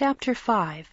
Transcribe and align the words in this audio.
Chapter 0.00 0.32
5 0.32 0.88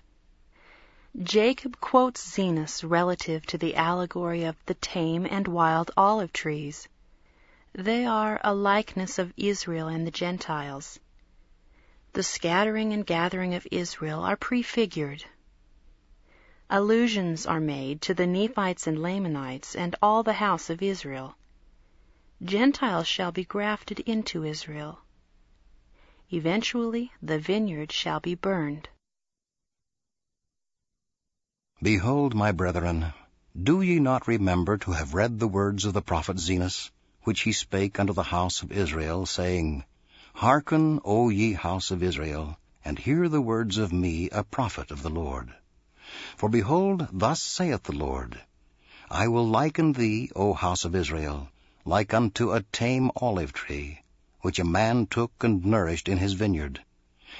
Jacob 1.21 1.79
quotes 1.79 2.27
Zenos 2.27 2.84
relative 2.84 3.46
to 3.46 3.58
the 3.60 3.76
allegory 3.76 4.44
of 4.46 4.55
the 4.66 4.74
tame 4.74 5.28
and 5.29 5.47
wild 5.47 5.92
olive 5.96 6.33
trees. 6.33 6.88
They 7.71 8.04
are 8.07 8.41
a 8.44 8.55
likeness 8.55 9.20
of 9.20 9.31
Israel 9.38 9.88
and 9.89 10.07
the 10.07 10.12
Gentiles. 10.12 10.99
The 12.13 12.23
scattering 12.23 12.94
and 12.94 13.05
gathering 13.05 13.54
of 13.54 13.68
Israel 13.70 14.23
are 14.23 14.36
prefigured. 14.36 15.23
Allusions 16.67 17.45
are 17.45 17.59
made 17.59 18.01
to 18.01 18.15
the 18.15 18.25
Nephites 18.25 18.87
and 18.87 18.99
Lamanites 18.99 19.75
and 19.75 19.95
all 20.01 20.23
the 20.23 20.33
house 20.33 20.71
of 20.71 20.81
Israel. 20.81 21.35
Gentiles 22.43 23.07
shall 23.07 23.31
be 23.31 23.45
grafted 23.45 23.99
into 23.99 24.43
Israel. 24.43 24.97
Eventually 26.33 27.11
the 27.21 27.37
vineyard 27.37 27.91
shall 27.91 28.19
be 28.19 28.33
burned. 28.33 28.89
Behold, 31.84 32.34
my 32.34 32.54
brethren, 32.54 33.12
do 33.62 33.82
ye 33.82 34.00
not 34.00 34.30
remember 34.30 34.78
to 34.78 34.94
have 34.94 35.14
read 35.14 35.40
the 35.40 35.48
words 35.48 35.84
of 35.84 35.92
the 35.92 36.02
prophet 36.02 36.40
Zenos, 36.40 36.90
which 37.24 37.42
he 37.42 37.52
spake 37.52 38.00
unto 38.00 38.14
the 38.14 38.24
house 38.24 38.62
of 38.62 38.72
Israel, 38.72 39.26
saying, 39.26 39.84
Hearken, 40.36 41.02
O 41.04 41.28
ye 41.28 41.52
house 41.52 41.92
of 41.92 42.02
Israel, 42.02 42.58
and 42.86 42.98
hear 42.98 43.28
the 43.28 43.42
words 43.42 43.78
of 43.78 43.92
me, 43.92 44.30
a 44.30 44.46
prophet 44.46 44.90
of 44.90 45.04
the 45.04 45.10
Lord. 45.10 45.54
For 46.38 46.48
behold, 46.48 47.10
thus 47.12 47.42
saith 47.42 47.84
the 47.84 47.92
Lord, 47.92 48.42
I 49.12 49.28
will 49.28 49.46
liken 49.46 49.92
thee, 49.92 50.32
O 50.34 50.54
house 50.54 50.86
of 50.86 50.96
Israel, 50.96 51.50
like 51.84 52.14
unto 52.14 52.54
a 52.54 52.64
tame 52.64 53.12
olive 53.18 53.52
tree, 53.52 54.00
which 54.40 54.60
a 54.60 54.64
man 54.64 55.08
took 55.08 55.44
and 55.44 55.66
nourished 55.66 56.08
in 56.08 56.20
his 56.20 56.34
vineyard. 56.34 56.86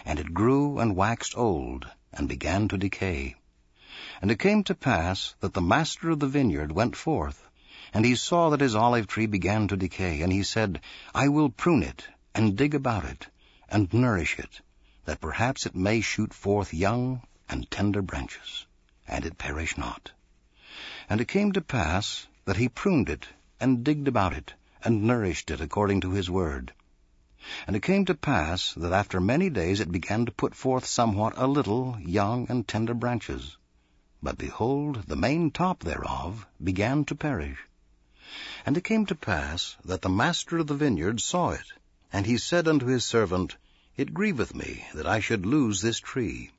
And 0.04 0.20
it 0.20 0.34
grew 0.34 0.78
and 0.80 0.94
waxed 0.94 1.38
old, 1.38 1.88
and 2.12 2.28
began 2.28 2.68
to 2.68 2.78
decay. 2.78 3.38
And 4.22 4.32
it 4.32 4.40
came 4.40 4.64
to 4.64 4.76
pass 4.76 5.36
that 5.42 5.54
the 5.54 5.62
master 5.62 6.10
of 6.10 6.20
the 6.20 6.28
vineyard 6.28 6.72
went 6.72 6.96
forth, 6.96 7.50
and 7.94 8.06
he 8.06 8.16
saw 8.16 8.50
that 8.50 8.62
his 8.62 8.76
olive 8.76 9.08
tree 9.08 9.26
began 9.26 9.68
to 9.68 9.78
decay, 9.78 10.22
and 10.22 10.32
he 10.32 10.44
said, 10.44 10.80
I 11.14 11.28
will 11.28 11.50
prune 11.50 11.84
it, 11.84 12.08
and 12.34 12.56
dig 12.56 12.74
about 12.76 13.04
it, 13.06 13.28
and 13.68 13.94
nourish 13.94 14.40
it, 14.40 14.62
that 15.04 15.20
perhaps 15.20 15.66
it 15.66 15.76
may 15.76 16.02
shoot 16.02 16.34
forth 16.34 16.74
young 16.74 17.22
and 17.50 17.70
tender 17.70 18.02
branches, 18.02 18.66
and 19.08 19.26
it 19.26 19.38
perish 19.38 19.78
not. 19.78 20.12
And 21.10 21.20
it 21.20 21.28
came 21.28 21.52
to 21.52 21.62
pass 21.62 22.28
that 22.46 22.58
he 22.58 22.70
pruned 22.70 23.10
it, 23.10 23.28
and 23.60 23.84
digged 23.84 24.08
about 24.08 24.34
it, 24.34 24.54
and 24.84 25.04
nourished 25.04 25.52
it 25.52 25.62
according 25.62 26.02
to 26.02 26.12
his 26.12 26.30
word. 26.30 26.74
And 27.68 27.76
it 27.76 27.84
came 27.84 28.06
to 28.06 28.16
pass 28.16 28.74
that 28.76 28.94
after 28.94 29.20
many 29.20 29.50
days 29.50 29.80
it 29.80 29.92
began 29.92 30.26
to 30.26 30.32
put 30.32 30.56
forth 30.56 30.86
somewhat 30.86 31.34
a 31.38 31.48
little 31.48 31.98
young 32.00 32.48
and 32.50 32.68
tender 32.68 32.94
branches. 32.94 33.58
But 34.26 34.40
behold, 34.40 35.04
the 35.06 35.16
main 35.16 35.52
top 35.52 35.84
thereof 35.84 36.48
began 36.60 37.06
to 37.06 37.14
perish. 37.14 37.60
And 38.66 38.76
it 38.76 38.84
came 38.84 39.06
to 39.06 39.14
pass 39.14 39.78
that 39.86 40.02
the 40.02 40.10
master 40.10 40.58
of 40.58 40.66
the 40.66 40.74
vineyard 40.74 41.22
saw 41.22 41.52
it, 41.52 41.74
and 42.12 42.26
he 42.26 42.40
said 42.40 42.68
unto 42.68 42.88
his 42.88 43.06
servant, 43.06 43.56
It 43.96 44.16
grieveth 44.16 44.56
me 44.56 44.88
that 44.96 45.06
I 45.06 45.20
should 45.20 45.46
lose 45.46 45.80
this 45.80 46.00
tree. 46.00 46.50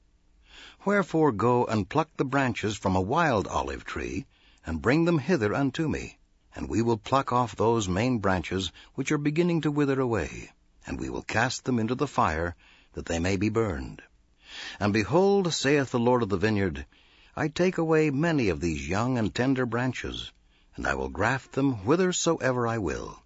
Wherefore 0.84 1.32
go 1.32 1.64
and 1.64 1.88
pluck 1.88 2.08
the 2.16 2.24
branches 2.24 2.76
from 2.76 2.94
a 2.94 3.00
wild 3.00 3.48
olive 3.48 3.84
tree, 3.84 4.26
and 4.64 4.80
bring 4.80 5.04
them 5.04 5.18
hither 5.18 5.52
unto 5.52 5.88
me, 5.88 6.18
and 6.54 6.68
we 6.68 6.82
will 6.82 6.98
pluck 6.98 7.32
off 7.32 7.56
those 7.56 7.88
main 7.88 8.20
branches 8.20 8.70
which 8.94 9.10
are 9.10 9.18
beginning 9.18 9.62
to 9.62 9.72
wither 9.72 10.00
away, 10.00 10.52
and 10.86 11.00
we 11.00 11.10
will 11.10 11.22
cast 11.22 11.64
them 11.64 11.80
into 11.80 11.96
the 11.96 12.06
fire, 12.06 12.54
that 12.92 13.06
they 13.06 13.18
may 13.18 13.36
be 13.36 13.48
burned. 13.48 14.02
And 14.78 14.92
behold, 14.92 15.52
saith 15.52 15.90
the 15.90 15.98
Lord 15.98 16.22
of 16.22 16.28
the 16.28 16.36
vineyard, 16.36 16.86
I 17.38 17.48
take 17.48 17.76
away 17.76 18.08
many 18.08 18.48
of 18.48 18.60
these 18.60 18.88
young 18.88 19.18
and 19.18 19.34
tender 19.34 19.66
branches, 19.66 20.32
and 20.74 20.86
I 20.86 20.94
will 20.94 21.10
graft 21.10 21.52
them 21.52 21.74
whithersoever 21.84 22.66
I 22.66 22.78
will. 22.78 23.22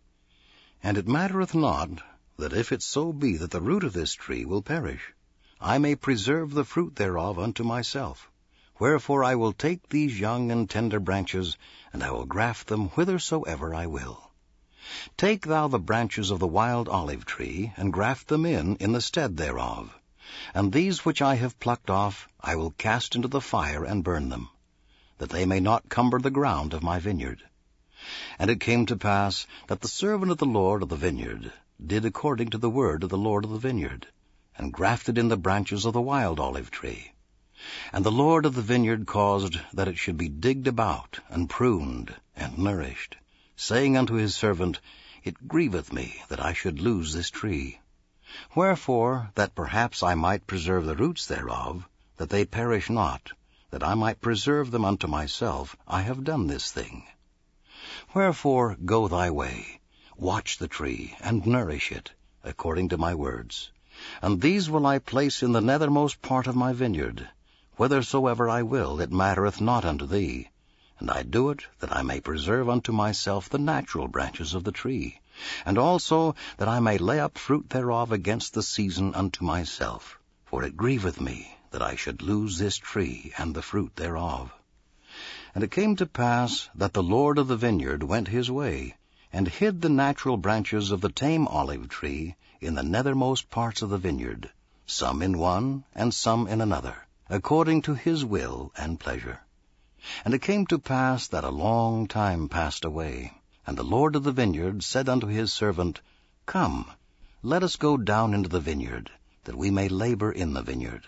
And 0.82 0.98
it 0.98 1.06
mattereth 1.06 1.54
not 1.54 2.02
that 2.36 2.52
if 2.52 2.72
it 2.72 2.82
so 2.82 3.12
be 3.12 3.36
that 3.36 3.52
the 3.52 3.60
root 3.60 3.84
of 3.84 3.92
this 3.92 4.12
tree 4.14 4.44
will 4.44 4.62
perish, 4.62 5.14
I 5.60 5.78
may 5.78 5.94
preserve 5.94 6.54
the 6.54 6.64
fruit 6.64 6.96
thereof 6.96 7.38
unto 7.38 7.62
myself. 7.62 8.28
Wherefore 8.80 9.22
I 9.22 9.36
will 9.36 9.52
take 9.52 9.88
these 9.90 10.18
young 10.18 10.50
and 10.50 10.68
tender 10.68 10.98
branches, 10.98 11.56
and 11.92 12.02
I 12.02 12.10
will 12.10 12.26
graft 12.26 12.66
them 12.66 12.88
whithersoever 12.88 13.72
I 13.72 13.86
will. 13.86 14.32
Take 15.16 15.46
thou 15.46 15.68
the 15.68 15.78
branches 15.78 16.32
of 16.32 16.40
the 16.40 16.48
wild 16.48 16.88
olive 16.88 17.26
tree, 17.26 17.72
and 17.76 17.92
graft 17.92 18.26
them 18.26 18.44
in 18.44 18.74
in 18.78 18.90
the 18.90 19.00
stead 19.00 19.36
thereof. 19.36 19.99
And 20.54 20.72
these 20.72 21.04
which 21.04 21.20
I 21.20 21.34
have 21.34 21.58
plucked 21.58 21.90
off 21.90 22.28
I 22.40 22.54
will 22.54 22.70
cast 22.70 23.16
into 23.16 23.26
the 23.26 23.40
fire 23.40 23.84
and 23.84 24.04
burn 24.04 24.28
them, 24.28 24.48
that 25.18 25.30
they 25.30 25.44
may 25.44 25.58
not 25.58 25.88
cumber 25.88 26.20
the 26.20 26.30
ground 26.30 26.72
of 26.72 26.84
my 26.84 27.00
vineyard. 27.00 27.42
And 28.38 28.48
it 28.48 28.60
came 28.60 28.86
to 28.86 28.96
pass 28.96 29.48
that 29.66 29.80
the 29.80 29.88
servant 29.88 30.30
of 30.30 30.38
the 30.38 30.46
Lord 30.46 30.84
of 30.84 30.88
the 30.88 30.94
vineyard 30.94 31.52
did 31.84 32.04
according 32.04 32.50
to 32.50 32.58
the 32.58 32.70
word 32.70 33.02
of 33.02 33.10
the 33.10 33.18
Lord 33.18 33.44
of 33.44 33.50
the 33.50 33.58
vineyard, 33.58 34.06
and 34.56 34.72
grafted 34.72 35.18
in 35.18 35.26
the 35.26 35.36
branches 35.36 35.84
of 35.84 35.94
the 35.94 36.00
wild 36.00 36.38
olive 36.38 36.70
tree. 36.70 37.12
And 37.92 38.04
the 38.04 38.12
Lord 38.12 38.46
of 38.46 38.54
the 38.54 38.62
vineyard 38.62 39.06
caused 39.06 39.58
that 39.72 39.88
it 39.88 39.98
should 39.98 40.16
be 40.16 40.28
digged 40.28 40.68
about, 40.68 41.18
and 41.28 41.50
pruned, 41.50 42.14
and 42.36 42.56
nourished, 42.56 43.16
saying 43.56 43.96
unto 43.96 44.14
his 44.14 44.36
servant, 44.36 44.78
It 45.24 45.48
grieveth 45.48 45.92
me 45.92 46.22
that 46.28 46.38
I 46.38 46.52
should 46.52 46.78
lose 46.78 47.14
this 47.14 47.30
tree. 47.30 47.80
Wherefore, 48.54 49.32
that 49.34 49.56
perhaps 49.56 50.04
I 50.04 50.14
might 50.14 50.46
preserve 50.46 50.86
the 50.86 50.94
roots 50.94 51.26
thereof, 51.26 51.88
that 52.16 52.28
they 52.30 52.44
perish 52.44 52.88
not, 52.88 53.32
that 53.72 53.82
I 53.82 53.94
might 53.94 54.20
preserve 54.20 54.70
them 54.70 54.84
unto 54.84 55.08
myself, 55.08 55.74
I 55.88 56.02
have 56.02 56.22
done 56.22 56.46
this 56.46 56.70
thing. 56.70 57.08
Wherefore 58.14 58.76
go 58.84 59.08
thy 59.08 59.32
way, 59.32 59.80
watch 60.16 60.58
the 60.58 60.68
tree, 60.68 61.16
and 61.18 61.44
nourish 61.44 61.90
it, 61.90 62.12
according 62.44 62.88
to 62.90 62.96
my 62.96 63.16
words. 63.16 63.72
And 64.22 64.40
these 64.40 64.70
will 64.70 64.86
I 64.86 65.00
place 65.00 65.42
in 65.42 65.50
the 65.50 65.60
nethermost 65.60 66.22
part 66.22 66.46
of 66.46 66.54
my 66.54 66.72
vineyard. 66.72 67.28
Whithersoever 67.78 68.48
I 68.48 68.62
will, 68.62 69.00
it 69.00 69.10
mattereth 69.10 69.60
not 69.60 69.84
unto 69.84 70.06
thee. 70.06 70.50
And 71.00 71.10
I 71.10 71.24
do 71.24 71.50
it 71.50 71.66
that 71.80 71.96
I 71.96 72.02
may 72.02 72.20
preserve 72.20 72.68
unto 72.68 72.92
myself 72.92 73.48
the 73.48 73.58
natural 73.58 74.06
branches 74.06 74.54
of 74.54 74.62
the 74.62 74.70
tree, 74.70 75.19
and 75.64 75.78
also 75.78 76.34
that 76.58 76.68
I 76.68 76.80
may 76.80 76.98
lay 76.98 77.20
up 77.20 77.38
fruit 77.38 77.70
thereof 77.70 78.12
against 78.12 78.54
the 78.54 78.62
season 78.62 79.14
unto 79.14 79.44
myself. 79.44 80.18
For 80.44 80.64
it 80.64 80.76
grieveth 80.76 81.20
me 81.20 81.56
that 81.70 81.82
I 81.82 81.94
should 81.94 82.22
lose 82.22 82.58
this 82.58 82.76
tree 82.76 83.32
and 83.38 83.54
the 83.54 83.62
fruit 83.62 83.94
thereof. 83.96 84.52
And 85.54 85.64
it 85.64 85.70
came 85.70 85.96
to 85.96 86.06
pass 86.06 86.68
that 86.74 86.92
the 86.92 87.02
Lord 87.02 87.38
of 87.38 87.48
the 87.48 87.56
vineyard 87.56 88.02
went 88.02 88.28
his 88.28 88.50
way, 88.50 88.96
and 89.32 89.46
hid 89.46 89.80
the 89.80 89.88
natural 89.88 90.36
branches 90.36 90.90
of 90.90 91.00
the 91.00 91.10
tame 91.10 91.46
olive 91.46 91.88
tree 91.88 92.36
in 92.60 92.74
the 92.74 92.82
nethermost 92.82 93.48
parts 93.50 93.82
of 93.82 93.90
the 93.90 93.98
vineyard, 93.98 94.50
some 94.86 95.22
in 95.22 95.38
one 95.38 95.84
and 95.94 96.12
some 96.12 96.46
in 96.48 96.60
another, 96.60 97.06
according 97.28 97.82
to 97.82 97.94
his 97.94 98.24
will 98.24 98.72
and 98.76 98.98
pleasure. 99.00 99.40
And 100.24 100.34
it 100.34 100.42
came 100.42 100.66
to 100.66 100.78
pass 100.78 101.28
that 101.28 101.44
a 101.44 101.50
long 101.50 102.08
time 102.08 102.48
passed 102.48 102.84
away, 102.84 103.32
and 103.66 103.76
the 103.76 103.82
Lord 103.82 104.16
of 104.16 104.24
the 104.24 104.32
vineyard 104.32 104.82
said 104.82 105.08
unto 105.08 105.26
his 105.26 105.52
servant, 105.52 106.00
Come, 106.46 106.90
let 107.42 107.62
us 107.62 107.76
go 107.76 107.96
down 107.96 108.34
into 108.34 108.48
the 108.48 108.60
vineyard, 108.60 109.10
that 109.44 109.56
we 109.56 109.70
may 109.70 109.88
labor 109.88 110.32
in 110.32 110.52
the 110.52 110.62
vineyard. 110.62 111.06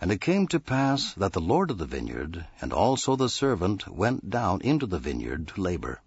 And 0.00 0.12
it 0.12 0.20
came 0.20 0.46
to 0.48 0.60
pass 0.60 1.14
that 1.14 1.32
the 1.32 1.40
Lord 1.40 1.70
of 1.70 1.78
the 1.78 1.86
vineyard 1.86 2.46
and 2.60 2.72
also 2.72 3.16
the 3.16 3.28
servant 3.28 3.88
went 3.88 4.28
down 4.28 4.60
into 4.62 4.86
the 4.86 4.98
vineyard 4.98 5.48
to 5.48 5.60
labor. 5.60 6.00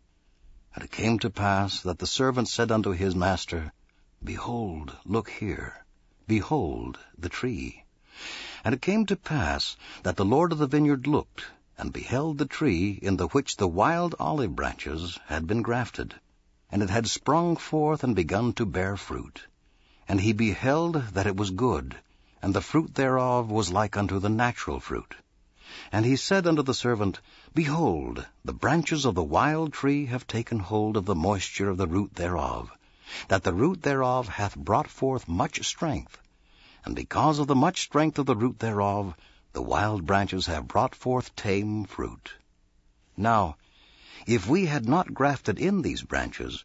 And 0.75 0.83
it 0.83 0.91
came 0.91 1.19
to 1.19 1.29
pass 1.29 1.81
that 1.81 1.99
the 1.99 2.05
servant 2.07 2.49
said 2.49 2.71
unto 2.71 2.91
his 2.91 3.15
master, 3.15 3.73
Behold, 4.23 4.95
look 5.05 5.29
here. 5.29 5.85
Behold, 6.27 6.99
the 7.17 7.29
tree. 7.29 7.83
And 8.63 8.75
it 8.75 8.81
came 8.81 9.05
to 9.05 9.15
pass 9.15 9.75
that 10.03 10.17
the 10.17 10.25
Lord 10.25 10.51
of 10.51 10.57
the 10.57 10.67
vineyard 10.67 11.07
looked, 11.07 11.45
and 11.77 11.93
beheld 11.93 12.37
the 12.37 12.45
tree 12.45 12.99
in 13.01 13.17
the 13.17 13.27
which 13.27 13.57
the 13.57 13.67
wild 13.67 14.15
olive 14.19 14.55
branches 14.55 15.19
had 15.27 15.45
been 15.45 15.61
grafted. 15.61 16.15
And 16.71 16.81
it 16.81 16.89
had 16.89 17.07
sprung 17.07 17.55
forth 17.55 18.03
and 18.03 18.15
begun 18.15 18.53
to 18.53 18.65
bear 18.65 18.97
fruit. 18.97 19.45
And 20.07 20.19
he 20.21 20.33
beheld 20.33 20.95
that 21.13 21.27
it 21.27 21.37
was 21.37 21.51
good, 21.51 21.95
and 22.41 22.53
the 22.53 22.61
fruit 22.61 22.95
thereof 22.95 23.51
was 23.51 23.71
like 23.71 23.95
unto 23.95 24.19
the 24.19 24.29
natural 24.29 24.79
fruit. 24.79 25.15
And 25.91 26.05
he 26.05 26.15
said 26.15 26.47
unto 26.47 26.63
the 26.63 26.73
servant, 26.73 27.19
Behold, 27.53 28.25
the 28.43 28.53
branches 28.53 29.05
of 29.05 29.15
the 29.15 29.23
wild 29.23 29.73
tree 29.73 30.05
have 30.05 30.25
taken 30.25 30.59
hold 30.59 30.97
of 30.97 31.05
the 31.05 31.15
moisture 31.15 31.69
of 31.69 31.77
the 31.77 31.87
root 31.87 32.15
thereof, 32.15 32.71
that 33.27 33.43
the 33.43 33.53
root 33.53 33.83
thereof 33.83 34.27
hath 34.27 34.55
brought 34.55 34.87
forth 34.87 35.27
much 35.27 35.65
strength. 35.65 36.17
And 36.85 36.95
because 36.95 37.39
of 37.39 37.47
the 37.47 37.55
much 37.55 37.81
strength 37.81 38.17
of 38.17 38.25
the 38.25 38.35
root 38.35 38.59
thereof, 38.59 39.13
the 39.57 39.63
wild 39.63 40.05
branches 40.05 40.45
have 40.45 40.67
brought 40.67 40.93
forth 40.93 41.35
tame 41.35 41.83
fruit. 41.83 42.31
Now, 43.17 43.57
if 44.27 44.47
we 44.47 44.67
had 44.67 44.87
not 44.87 45.15
grafted 45.15 45.57
in 45.57 45.81
these 45.81 46.03
branches, 46.03 46.63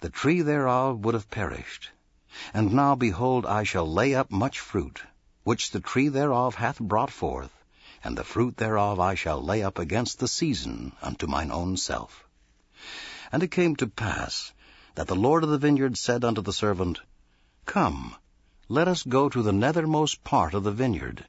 the 0.00 0.10
tree 0.10 0.42
thereof 0.42 1.02
would 1.06 1.14
have 1.14 1.30
perished. 1.30 1.88
And 2.52 2.74
now, 2.74 2.96
behold, 2.96 3.46
I 3.46 3.62
shall 3.62 3.90
lay 3.90 4.14
up 4.14 4.30
much 4.30 4.60
fruit, 4.60 5.02
which 5.44 5.70
the 5.70 5.80
tree 5.80 6.08
thereof 6.08 6.56
hath 6.56 6.78
brought 6.78 7.10
forth, 7.10 7.50
and 8.04 8.14
the 8.14 8.24
fruit 8.24 8.58
thereof 8.58 9.00
I 9.00 9.14
shall 9.14 9.42
lay 9.42 9.62
up 9.62 9.78
against 9.78 10.18
the 10.18 10.28
season 10.28 10.92
unto 11.00 11.26
mine 11.26 11.50
own 11.50 11.78
self. 11.78 12.28
And 13.32 13.42
it 13.42 13.52
came 13.52 13.74
to 13.76 13.86
pass 13.86 14.52
that 14.96 15.06
the 15.06 15.16
Lord 15.16 15.44
of 15.44 15.48
the 15.48 15.56
vineyard 15.56 15.96
said 15.96 16.22
unto 16.24 16.42
the 16.42 16.52
servant, 16.52 17.00
Come, 17.64 18.16
let 18.68 18.86
us 18.86 19.02
go 19.02 19.30
to 19.30 19.40
the 19.40 19.54
nethermost 19.54 20.22
part 20.24 20.52
of 20.52 20.62
the 20.62 20.72
vineyard, 20.72 21.26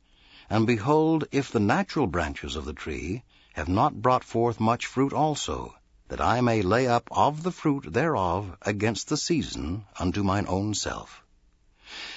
and 0.50 0.68
behold, 0.68 1.26
if 1.32 1.52
the 1.52 1.60
natural 1.60 2.08
branches 2.08 2.56
of 2.56 2.66
the 2.66 2.74
tree 2.74 3.24
have 3.54 3.68
not 3.68 4.02
brought 4.02 4.24
forth 4.24 4.60
much 4.60 4.86
fruit 4.86 5.12
also, 5.12 5.74
that 6.08 6.22
I 6.22 6.40
may 6.42 6.62
lay 6.62 6.88
up 6.88 7.08
of 7.12 7.42
the 7.42 7.52
fruit 7.52 7.92
thereof 7.92 8.56
against 8.62 9.10
the 9.10 9.18
season 9.18 9.86
unto 10.00 10.24
mine 10.24 10.46
own 10.48 10.74
self. 10.74 11.24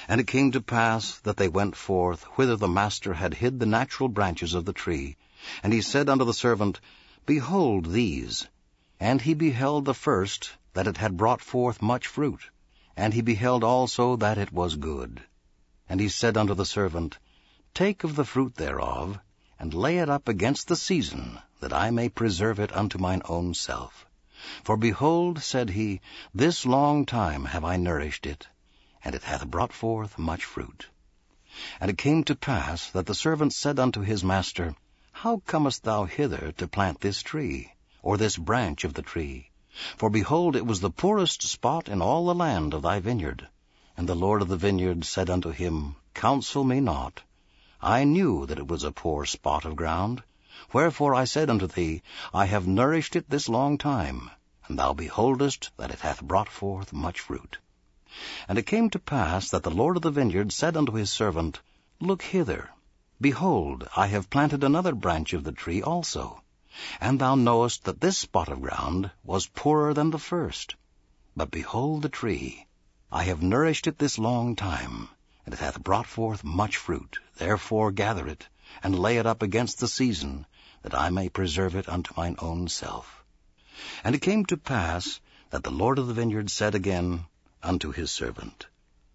And 0.09 0.21
it 0.21 0.27
came 0.27 0.53
to 0.53 0.61
pass 0.61 1.19
that 1.21 1.37
they 1.37 1.49
went 1.49 1.77
forth 1.77 2.25
whither 2.37 2.57
the 2.57 2.69
master 2.69 3.15
had 3.15 3.35
hid 3.35 3.61
the 3.61 3.67
natural 3.67 4.09
branches 4.09 4.53
of 4.53 4.65
the 4.65 4.73
tree. 4.73 5.17
And 5.63 5.73
he 5.73 5.81
said 5.81 6.09
unto 6.09 6.25
the 6.25 6.35
servant, 6.35 6.81
Behold 7.25 7.93
these. 7.93 8.47
And 9.01 9.23
he 9.23 9.35
beheld 9.35 9.85
the 9.85 9.95
first, 9.95 10.51
that 10.75 10.87
it 10.87 10.97
had 10.97 11.17
brought 11.17 11.41
forth 11.41 11.81
much 11.81 12.07
fruit. 12.07 12.51
And 12.97 13.15
he 13.15 13.23
beheld 13.23 13.65
also 13.65 14.17
that 14.17 14.39
it 14.39 14.53
was 14.53 14.77
good. 14.77 15.23
And 15.89 16.01
he 16.01 16.09
said 16.09 16.37
unto 16.37 16.55
the 16.55 16.67
servant, 16.67 17.19
Take 17.75 18.03
of 18.05 18.17
the 18.17 18.25
fruit 18.25 18.55
thereof, 18.55 19.20
and 19.59 19.75
lay 19.75 19.99
it 19.99 20.09
up 20.09 20.29
against 20.29 20.69
the 20.69 20.76
season, 20.76 21.38
that 21.61 21.73
I 21.73 21.91
may 21.91 22.09
preserve 22.09 22.59
it 22.59 22.75
unto 22.75 22.99
mine 22.99 23.23
own 23.26 23.55
self. 23.55 24.06
For 24.65 24.76
behold, 24.76 25.43
said 25.43 25.70
he, 25.70 26.00
this 26.32 26.65
long 26.65 27.05
time 27.05 27.47
have 27.47 27.65
I 27.65 27.76
nourished 27.76 28.25
it, 28.25 28.49
and 29.05 29.15
it 29.15 29.25
hath 29.25 29.47
brought 29.47 29.73
forth 29.73 30.19
much 30.19 30.44
fruit. 30.44 30.88
And 31.81 31.91
it 31.91 31.99
came 31.99 32.25
to 32.25 32.37
pass 32.37 32.88
that 32.91 33.06
the 33.06 33.15
servant 33.15 33.53
said 33.53 33.79
unto 33.79 34.00
his 34.00 34.23
master, 34.23 34.75
How 35.12 35.43
comest 35.47 35.82
thou 35.82 36.05
hither 36.05 36.53
to 36.59 36.69
plant 36.69 37.00
this 37.00 37.21
tree, 37.21 37.73
or 38.00 38.17
this 38.17 38.37
branch 38.37 38.85
of 38.85 38.94
the 38.94 39.03
tree? 39.03 39.50
For 39.97 40.09
behold, 40.09 40.56
it 40.56 40.67
was 40.67 40.81
the 40.81 40.91
poorest 40.91 41.43
spot 41.43 41.88
in 41.88 42.00
all 42.00 42.26
the 42.26 42.35
land 42.35 42.75
of 42.75 42.82
thy 42.82 43.00
vineyard. 43.00 43.49
And 43.97 44.09
the 44.09 44.14
Lord 44.14 44.41
of 44.41 44.49
the 44.49 44.56
vineyard 44.56 45.05
said 45.05 45.29
unto 45.29 45.50
him, 45.50 45.97
Counsel 46.14 46.64
me 46.64 46.81
not. 46.81 47.23
I 47.81 48.03
knew 48.03 48.45
that 48.47 48.59
it 48.59 48.67
was 48.67 48.83
a 48.83 48.91
poor 48.91 49.25
spot 49.25 49.65
of 49.65 49.77
ground. 49.77 50.25
Wherefore 50.73 51.15
I 51.15 51.25
said 51.25 51.49
unto 51.49 51.69
thee, 51.69 52.03
I 52.35 52.47
have 52.47 52.67
nourished 52.67 53.15
it 53.15 53.31
this 53.31 53.49
long 53.49 53.79
time, 53.79 54.31
and 54.67 54.77
thou 54.77 54.93
beholdest 54.95 55.71
that 55.77 55.93
it 55.93 56.01
hath 56.01 56.21
brought 56.21 56.49
forth 56.49 56.93
much 56.93 57.21
fruit. 57.21 57.59
And 58.49 58.59
it 58.59 58.67
came 58.67 58.91
to 58.91 58.99
pass 58.99 59.49
that 59.51 59.63
the 59.63 59.71
Lord 59.71 59.97
of 59.97 60.03
the 60.03 60.11
vineyard 60.11 60.51
said 60.51 60.77
unto 60.77 60.95
his 60.95 61.11
servant, 61.11 61.61
Look 62.01 62.23
hither. 62.23 62.69
Behold, 63.21 63.89
I 63.97 64.09
have 64.09 64.29
planted 64.29 64.65
another 64.65 64.95
branch 64.95 65.33
of 65.33 65.45
the 65.45 65.53
tree 65.53 65.81
also. 65.81 66.43
And 67.01 67.21
thou 67.21 67.37
knowest 67.37 67.85
that 67.85 68.01
this 68.01 68.19
spot 68.19 68.49
of 68.49 68.61
ground 68.61 69.13
was 69.23 69.47
poorer 69.47 69.95
than 69.95 70.11
the 70.11 70.19
first. 70.19 70.75
But 71.37 71.53
behold 71.53 72.03
the 72.03 72.09
tree. 72.09 72.67
I 73.13 73.23
have 73.23 73.41
nourished 73.41 73.87
it 73.87 73.99
this 73.99 74.19
long 74.19 74.57
time, 74.57 75.11
and 75.49 75.55
it 75.55 75.61
hath 75.61 75.83
brought 75.83 76.06
forth 76.06 76.45
much 76.45 76.77
fruit. 76.77 77.21
Therefore 77.37 77.91
gather 77.91 78.29
it, 78.29 78.47
and 78.83 78.99
lay 78.99 79.17
it 79.17 79.25
up 79.25 79.43
against 79.43 79.79
the 79.79 79.89
season, 79.89 80.45
that 80.83 80.95
I 80.95 81.09
may 81.09 81.31
preserve 81.31 81.75
it 81.75 81.89
unto 81.89 82.12
mine 82.19 82.37
own 82.39 82.69
self. 82.69 83.25
And 84.05 84.15
it 84.15 84.21
came 84.21 84.45
to 84.45 84.59
pass 84.59 85.21
that 85.49 85.65
the 85.65 85.71
Lord 85.71 85.99
of 85.99 86.06
the 86.06 86.12
vineyard 86.12 86.50
said 86.50 86.75
again, 86.75 87.25
unto 87.62 87.93
his 87.93 88.11
servant, 88.11 88.67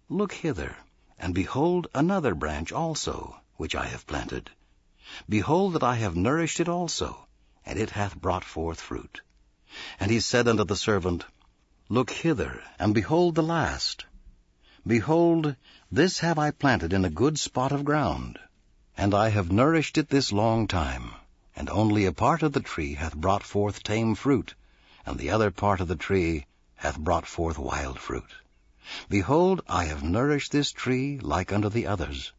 Look 0.08 0.32
hither, 0.32 0.76
and 1.20 1.36
behold 1.36 1.86
another 1.94 2.34
branch 2.34 2.72
also, 2.72 3.40
which 3.54 3.76
I 3.76 3.86
have 3.86 4.04
planted. 4.04 4.50
Behold 5.28 5.74
that 5.74 5.84
I 5.84 5.94
have 5.94 6.16
nourished 6.16 6.58
it 6.58 6.68
also, 6.68 7.28
and 7.64 7.78
it 7.78 7.90
hath 7.90 8.20
brought 8.20 8.42
forth 8.42 8.80
fruit. 8.80 9.20
And 10.00 10.10
he 10.10 10.18
said 10.18 10.48
unto 10.48 10.64
the 10.64 10.74
servant, 10.74 11.26
Look 11.88 12.10
hither, 12.10 12.60
and 12.76 12.92
behold 12.92 13.36
the 13.36 13.42
last. 13.44 14.06
Behold, 14.86 15.56
this 15.90 16.18
have 16.18 16.38
I 16.38 16.50
planted 16.50 16.92
in 16.92 17.06
a 17.06 17.10
good 17.10 17.38
spot 17.38 17.72
of 17.72 17.86
ground, 17.86 18.38
and 18.98 19.14
I 19.14 19.30
have 19.30 19.50
nourished 19.50 19.96
it 19.96 20.10
this 20.10 20.30
long 20.30 20.66
time, 20.66 21.12
and 21.56 21.70
only 21.70 22.04
a 22.04 22.12
part 22.12 22.42
of 22.42 22.52
the 22.52 22.60
tree 22.60 22.92
hath 22.92 23.16
brought 23.16 23.42
forth 23.42 23.82
tame 23.82 24.14
fruit, 24.14 24.54
and 25.06 25.18
the 25.18 25.30
other 25.30 25.50
part 25.50 25.80
of 25.80 25.88
the 25.88 25.96
tree 25.96 26.44
hath 26.74 26.98
brought 26.98 27.24
forth 27.24 27.58
wild 27.58 27.98
fruit. 27.98 28.30
Behold, 29.08 29.62
I 29.66 29.86
have 29.86 30.02
nourished 30.02 30.52
this 30.52 30.70
tree 30.70 31.18
like 31.18 31.50
unto 31.50 31.70
the 31.70 31.86
others. 31.86 32.34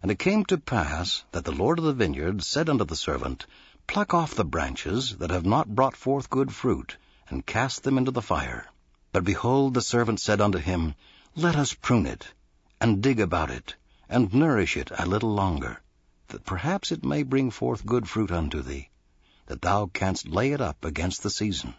And 0.00 0.10
it 0.10 0.18
came 0.18 0.46
to 0.46 0.56
pass 0.56 1.24
that 1.32 1.44
the 1.44 1.52
Lord 1.52 1.78
of 1.78 1.84
the 1.84 1.92
vineyard 1.92 2.42
said 2.42 2.70
unto 2.70 2.86
the 2.86 2.96
servant, 2.96 3.44
Pluck 3.86 4.14
off 4.14 4.34
the 4.34 4.46
branches 4.46 5.18
that 5.18 5.28
have 5.28 5.44
not 5.44 5.74
brought 5.74 5.94
forth 5.94 6.30
good 6.30 6.54
fruit, 6.54 6.96
and 7.28 7.44
cast 7.44 7.82
them 7.82 7.98
into 7.98 8.12
the 8.12 8.22
fire. 8.22 8.66
But 9.12 9.24
behold, 9.24 9.74
the 9.74 9.82
servant 9.82 10.20
said 10.20 10.40
unto 10.40 10.56
him, 10.56 10.94
Let 11.38 11.54
us 11.54 11.74
prune 11.74 12.06
it, 12.06 12.32
and 12.80 13.02
dig 13.02 13.20
about 13.20 13.50
it, 13.50 13.76
and 14.08 14.32
nourish 14.32 14.74
it 14.74 14.90
a 14.98 15.04
little 15.04 15.34
longer, 15.34 15.82
that 16.28 16.46
perhaps 16.46 16.90
it 16.90 17.04
may 17.04 17.24
bring 17.24 17.50
forth 17.50 17.84
good 17.84 18.08
fruit 18.08 18.32
unto 18.32 18.62
thee, 18.62 18.88
that 19.44 19.60
thou 19.60 19.84
canst 19.84 20.26
lay 20.26 20.52
it 20.52 20.62
up 20.62 20.82
against 20.82 21.22
the 21.22 21.28
season. 21.28 21.74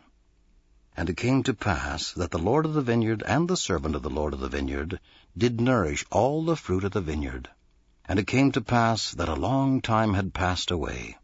And 0.95 1.09
it 1.09 1.17
came 1.17 1.41
to 1.41 1.55
pass 1.55 2.11
that 2.11 2.29
the 2.29 2.37
Lord 2.37 2.67
of 2.67 2.75
the 2.75 2.83
vineyard 2.83 3.23
and 3.25 3.47
the 3.47 3.57
servant 3.57 3.95
of 3.95 4.03
the 4.03 4.11
Lord 4.11 4.35
of 4.35 4.41
the 4.41 4.47
vineyard 4.47 4.99
did 5.35 5.59
nourish 5.59 6.05
all 6.11 6.45
the 6.45 6.55
fruit 6.55 6.83
of 6.83 6.91
the 6.91 7.01
vineyard. 7.01 7.49
And 8.05 8.19
it 8.19 8.27
came 8.27 8.51
to 8.51 8.61
pass 8.61 9.09
that 9.13 9.27
a 9.27 9.33
long 9.33 9.81
time 9.81 10.13
had 10.13 10.35
passed 10.35 10.69
away, 10.69 11.17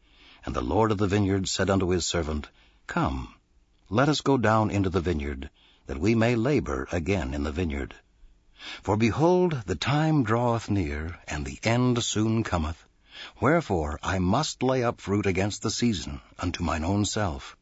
and 0.44 0.56
the 0.56 0.62
Lord 0.62 0.92
of 0.92 0.98
the 0.98 1.08
vineyard 1.08 1.48
said 1.48 1.70
unto 1.70 1.90
his 1.90 2.08
servant, 2.08 2.50
Come, 2.88 3.36
let 3.92 4.10
us 4.10 4.22
go 4.22 4.40
down 4.40 4.72
into 4.72 4.90
the 4.90 5.02
vineyard, 5.02 5.52
that 5.86 6.00
we 6.00 6.16
may 6.16 6.36
labor 6.36 6.88
again 6.92 7.36
in 7.36 7.44
the 7.44 7.52
vineyard. 7.52 7.94
For 8.82 8.96
behold, 8.96 9.64
the 9.66 9.76
time 9.76 10.24
draweth 10.24 10.70
near, 10.70 11.20
and 11.28 11.46
the 11.46 11.60
end 11.64 12.02
soon 12.02 12.46
cometh. 12.46 12.86
Wherefore 13.42 14.00
I 14.02 14.20
must 14.20 14.64
lay 14.64 14.82
up 14.86 15.02
fruit 15.02 15.26
against 15.26 15.64
the 15.64 15.70
season 15.70 16.22
unto 16.40 16.64
mine 16.64 16.86
own 16.86 17.04
self. 17.04 17.58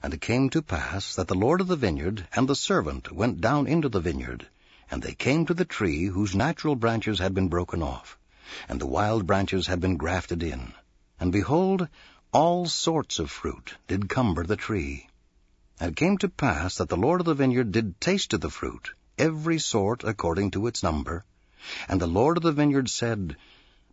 And 0.00 0.14
it 0.14 0.20
came 0.20 0.48
to 0.50 0.62
pass 0.62 1.16
that 1.16 1.26
the 1.26 1.34
Lord 1.34 1.60
of 1.60 1.66
the 1.66 1.74
vineyard 1.74 2.28
and 2.36 2.48
the 2.48 2.54
servant 2.54 3.10
went 3.10 3.40
down 3.40 3.66
into 3.66 3.88
the 3.88 3.98
vineyard, 3.98 4.46
and 4.92 5.02
they 5.02 5.14
came 5.14 5.44
to 5.46 5.54
the 5.54 5.64
tree 5.64 6.04
whose 6.04 6.36
natural 6.36 6.76
branches 6.76 7.18
had 7.18 7.34
been 7.34 7.48
broken 7.48 7.82
off, 7.82 8.16
and 8.68 8.80
the 8.80 8.86
wild 8.86 9.26
branches 9.26 9.66
had 9.66 9.80
been 9.80 9.96
grafted 9.96 10.44
in. 10.44 10.72
And 11.18 11.32
behold, 11.32 11.88
all 12.32 12.66
sorts 12.66 13.18
of 13.18 13.28
fruit 13.28 13.74
did 13.88 14.08
cumber 14.08 14.44
the 14.44 14.54
tree. 14.54 15.08
And 15.80 15.90
it 15.90 15.96
came 15.96 16.16
to 16.18 16.28
pass 16.28 16.76
that 16.76 16.88
the 16.88 16.96
Lord 16.96 17.20
of 17.20 17.26
the 17.26 17.34
vineyard 17.34 17.72
did 17.72 18.00
taste 18.00 18.32
of 18.34 18.40
the 18.40 18.50
fruit, 18.50 18.92
every 19.18 19.58
sort 19.58 20.04
according 20.04 20.50
to 20.52 20.66
its 20.66 20.82
number. 20.82 21.24
And 21.88 22.00
the 22.00 22.06
Lord 22.06 22.36
of 22.36 22.42
the 22.42 22.52
vineyard 22.52 22.88
said, 22.88 23.36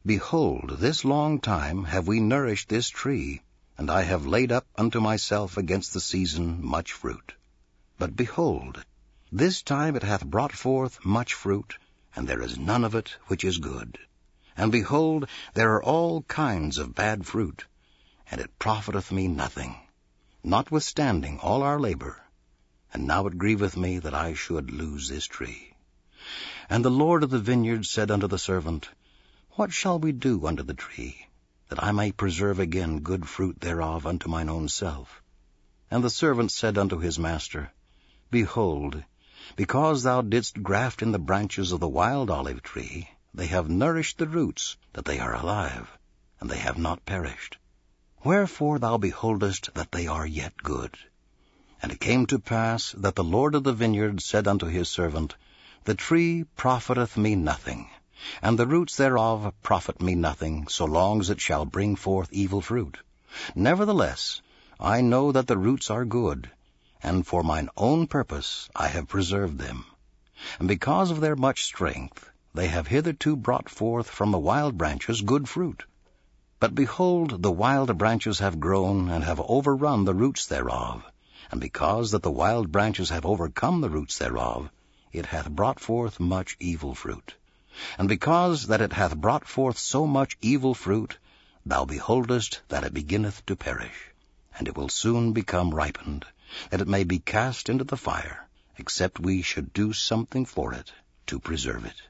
Behold, 0.05 0.77
this 0.79 1.03
long 1.03 1.39
time 1.39 1.86
have 1.86 2.08
we 2.08 2.20
nourished 2.20 2.70
this 2.70 2.89
tree, 2.89 3.41
and 3.77 3.89
I 3.89 4.03
have 4.03 4.25
laid 4.25 4.51
up 4.51 4.67
unto 4.77 5.00
myself 5.00 5.58
against 5.58 5.94
the 5.94 6.00
season 6.00 6.63
much 6.63 6.94
fruit. 6.94 7.34
But 7.98 8.15
behold, 8.15 8.86
this 9.32 9.62
time 9.62 9.96
it 9.96 10.03
hath 10.03 10.25
brought 10.25 10.51
forth 10.51 11.03
much 11.03 11.34
fruit, 11.34 11.77
and 12.15 12.27
there 12.27 12.41
is 12.41 12.58
none 12.58 12.84
of 12.84 12.96
it 12.96 13.17
which 13.27 13.44
is 13.44 13.58
good. 13.58 13.98
And 14.55 14.72
behold, 14.72 15.27
there 15.53 15.74
are 15.74 15.84
all 15.84 16.22
kinds 16.24 16.77
of 16.77 16.96
bad 16.96 17.25
fruit, 17.25 17.65
and 18.32 18.39
it 18.39 18.60
profiteth 18.60 19.12
me 19.12 19.27
nothing, 19.27 19.75
notwithstanding 20.44 21.39
all 21.39 21.63
our 21.63 21.79
labor. 21.79 22.22
And 22.95 23.07
now 23.07 23.27
it 23.27 23.37
grieveth 23.37 23.75
me 23.75 23.99
that 23.99 24.13
I 24.13 24.35
should 24.35 24.71
lose 24.71 25.09
this 25.09 25.25
tree. 25.25 25.75
And 26.69 26.85
the 26.85 26.89
Lord 26.89 27.23
of 27.23 27.29
the 27.29 27.39
vineyard 27.39 27.85
said 27.85 28.09
unto 28.09 28.25
the 28.25 28.39
servant, 28.39 28.87
What 29.55 29.73
shall 29.73 29.99
we 29.99 30.13
do 30.13 30.47
unto 30.47 30.63
the 30.63 30.73
tree? 30.73 31.27
that 31.67 31.83
I 31.83 31.91
may 31.91 32.13
preserve 32.13 32.57
again 32.57 33.01
good 33.01 33.27
fruit 33.27 33.59
thereof 33.59 34.07
unto 34.07 34.29
mine 34.29 34.47
own 34.47 34.69
self. 34.69 35.21
And 35.91 36.05
the 36.05 36.09
servant 36.09 36.53
said 36.53 36.77
unto 36.77 36.99
his 36.99 37.19
master, 37.19 37.73
Behold, 38.31 39.03
because 39.57 40.03
thou 40.03 40.21
didst 40.21 40.63
graft 40.63 41.01
in 41.01 41.11
the 41.11 41.19
branches 41.19 41.73
of 41.73 41.81
the 41.81 41.89
wild 41.89 42.29
olive 42.29 42.63
tree, 42.63 43.09
they 43.33 43.47
have 43.47 43.69
nourished 43.69 44.19
the 44.19 44.27
roots, 44.29 44.77
that 44.93 45.03
they 45.03 45.19
are 45.19 45.35
alive, 45.35 45.97
and 46.39 46.49
they 46.49 46.59
have 46.59 46.77
not 46.77 47.05
perished. 47.05 47.57
Wherefore 48.23 48.79
thou 48.79 48.95
beholdest 48.97 49.73
that 49.73 49.91
they 49.91 50.07
are 50.07 50.25
yet 50.25 50.55
good. 50.63 50.97
Came 52.05 52.27
to 52.27 52.38
pass 52.38 52.93
that 53.00 53.15
the 53.15 53.24
Lord 53.24 53.55
of 53.55 53.63
the 53.63 53.74
vineyard 53.74 54.21
said 54.21 54.47
unto 54.47 54.67
his 54.67 54.88
servant, 54.89 55.33
The 55.85 55.95
tree 55.95 56.43
profiteth 56.55 57.17
me 57.17 57.33
nothing 57.33 57.89
and 58.43 58.59
the 58.59 58.67
roots 58.67 58.95
thereof 58.95 59.51
profit 59.63 60.03
me 60.03 60.13
nothing, 60.13 60.67
so 60.67 60.85
long 60.85 61.19
as 61.19 61.31
it 61.31 61.41
shall 61.41 61.65
bring 61.65 61.95
forth 61.95 62.31
evil 62.31 62.62
fruit. 62.62 63.00
Nevertheless, 63.55 64.43
I 64.79 65.01
know 65.01 65.31
that 65.31 65.47
the 65.47 65.57
roots 65.57 65.89
are 65.89 66.05
good, 66.05 66.51
and 67.01 67.25
for 67.25 67.41
mine 67.41 67.69
own 67.75 68.05
purpose 68.05 68.69
I 68.75 68.89
have 68.89 69.07
preserved 69.07 69.57
them. 69.57 69.85
And 70.59 70.67
because 70.67 71.09
of 71.09 71.21
their 71.21 71.35
much 71.35 71.63
strength, 71.63 72.29
they 72.53 72.67
have 72.67 72.85
hitherto 72.85 73.35
brought 73.35 73.67
forth 73.67 74.12
from 74.12 74.29
the 74.29 74.38
wild 74.38 74.77
branches 74.77 75.24
good 75.24 75.50
fruit. 75.50 75.85
But 76.59 76.75
behold, 76.75 77.41
the 77.41 77.51
wild 77.51 77.97
branches 77.97 78.38
have 78.38 78.59
grown 78.59 79.09
and 79.09 79.24
have 79.24 79.41
overrun 79.41 80.05
the 80.05 80.13
roots 80.13 80.45
thereof. 80.45 81.03
And 81.51 81.61
because 81.61 82.11
that 82.11 82.23
the 82.23 82.31
wild 82.31 82.71
branches 82.71 83.09
have 83.09 83.25
overcome 83.25 83.81
the 83.81 83.89
roots 83.89 84.17
thereof, 84.17 84.69
it 85.11 85.27
hath 85.27 85.49
brought 85.49 85.79
forth 85.79 86.19
much 86.19 86.57
evil 86.59 86.95
fruit. 86.95 87.35
And 87.97 88.09
because 88.09 88.67
that 88.67 88.81
it 88.81 88.93
hath 88.93 89.15
brought 89.15 89.47
forth 89.47 89.77
so 89.77 90.07
much 90.07 90.37
evil 90.41 90.73
fruit, 90.73 91.17
thou 91.65 91.85
beholdest 91.85 92.61
that 92.69 92.83
it 92.83 92.93
beginneth 92.93 93.45
to 93.45 93.55
perish, 93.55 94.11
and 94.57 94.67
it 94.67 94.77
will 94.77 94.89
soon 94.89 95.33
become 95.33 95.73
ripened, 95.73 96.25
that 96.69 96.81
it 96.81 96.87
may 96.87 97.03
be 97.03 97.19
cast 97.19 97.69
into 97.69 97.83
the 97.83 97.97
fire, 97.97 98.47
except 98.77 99.19
we 99.19 99.41
should 99.41 99.73
do 99.73 99.93
something 99.93 100.45
for 100.45 100.73
it 100.73 100.91
to 101.27 101.39
preserve 101.39 101.85
it. 101.85 102.01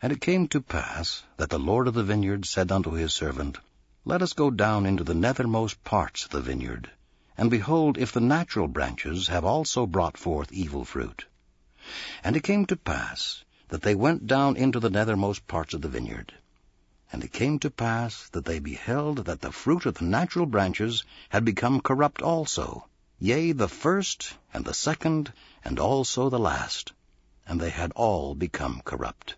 And 0.00 0.12
it 0.12 0.20
came 0.20 0.48
to 0.48 0.60
pass 0.60 1.22
that 1.36 1.50
the 1.50 1.58
Lord 1.58 1.86
of 1.86 1.94
the 1.94 2.02
vineyard 2.02 2.44
said 2.46 2.72
unto 2.72 2.92
his 2.92 3.12
servant, 3.12 3.58
Let 4.04 4.22
us 4.22 4.32
go 4.32 4.50
down 4.50 4.86
into 4.86 5.04
the 5.04 5.14
nethermost 5.14 5.82
parts 5.84 6.24
of 6.24 6.30
the 6.30 6.40
vineyard, 6.40 6.90
and 7.36 7.50
behold 7.50 7.96
if 7.98 8.12
the 8.12 8.20
natural 8.20 8.68
branches 8.68 9.28
have 9.28 9.44
also 9.44 9.86
brought 9.86 10.16
forth 10.16 10.52
evil 10.52 10.84
fruit. 10.84 11.26
And 12.22 12.36
it 12.36 12.42
came 12.42 12.66
to 12.66 12.76
pass 12.76 13.44
that 13.68 13.82
they 13.82 13.94
went 13.94 14.26
down 14.26 14.56
into 14.56 14.78
the 14.78 14.90
nethermost 14.90 15.46
parts 15.46 15.74
of 15.74 15.80
the 15.80 15.88
vineyard. 15.88 16.34
And 17.12 17.24
it 17.24 17.32
came 17.32 17.58
to 17.58 17.70
pass 17.70 18.28
that 18.30 18.44
they 18.44 18.58
beheld 18.58 19.24
that 19.24 19.40
the 19.40 19.52
fruit 19.52 19.86
of 19.86 19.94
the 19.94 20.04
natural 20.04 20.46
branches 20.46 21.04
had 21.30 21.44
become 21.44 21.80
corrupt 21.80 22.22
also, 22.22 22.86
yea, 23.18 23.52
the 23.52 23.68
first, 23.68 24.34
and 24.52 24.64
the 24.64 24.74
second, 24.74 25.32
and 25.64 25.78
also 25.78 26.28
the 26.28 26.38
last, 26.38 26.92
and 27.46 27.60
they 27.60 27.70
had 27.70 27.92
all 27.92 28.34
become 28.34 28.82
corrupt. 28.84 29.36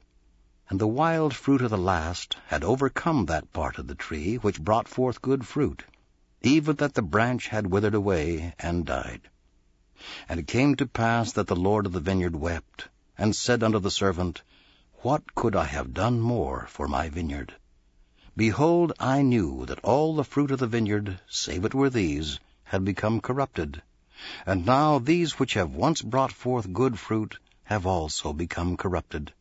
And 0.68 0.80
the 0.80 0.86
wild 0.86 1.34
fruit 1.34 1.62
of 1.62 1.70
the 1.70 1.78
last 1.78 2.36
had 2.46 2.64
overcome 2.64 3.26
that 3.26 3.52
part 3.52 3.78
of 3.78 3.86
the 3.86 3.94
tree 3.94 4.36
which 4.36 4.60
brought 4.60 4.88
forth 4.88 5.22
good 5.22 5.46
fruit, 5.46 5.84
even 6.46 6.76
that 6.76 6.94
the 6.94 7.02
branch 7.02 7.48
had 7.48 7.66
withered 7.66 7.94
away 7.94 8.54
and 8.58 8.84
died. 8.84 9.22
And 10.28 10.38
it 10.38 10.46
came 10.46 10.74
to 10.76 10.86
pass 10.86 11.32
that 11.32 11.46
the 11.46 11.56
Lord 11.56 11.86
of 11.86 11.92
the 11.92 12.00
vineyard 12.00 12.36
wept, 12.36 12.88
and 13.16 13.34
said 13.34 13.62
unto 13.62 13.78
the 13.78 13.90
servant, 13.90 14.42
What 15.02 15.34
could 15.34 15.56
I 15.56 15.64
have 15.64 15.94
done 15.94 16.20
more 16.20 16.66
for 16.68 16.86
my 16.86 17.08
vineyard? 17.08 17.54
Behold, 18.36 18.92
I 18.98 19.22
knew 19.22 19.64
that 19.66 19.78
all 19.84 20.14
the 20.14 20.24
fruit 20.24 20.50
of 20.50 20.58
the 20.58 20.66
vineyard, 20.66 21.20
save 21.28 21.64
it 21.64 21.74
were 21.74 21.88
these, 21.88 22.40
had 22.64 22.84
become 22.84 23.20
corrupted. 23.20 23.80
And 24.44 24.66
now 24.66 24.98
these 24.98 25.38
which 25.38 25.54
have 25.54 25.74
once 25.74 26.02
brought 26.02 26.32
forth 26.32 26.72
good 26.72 26.98
fruit 26.98 27.38
have 27.62 27.86
also 27.86 28.32
become 28.32 28.76
corrupted. 28.76 29.32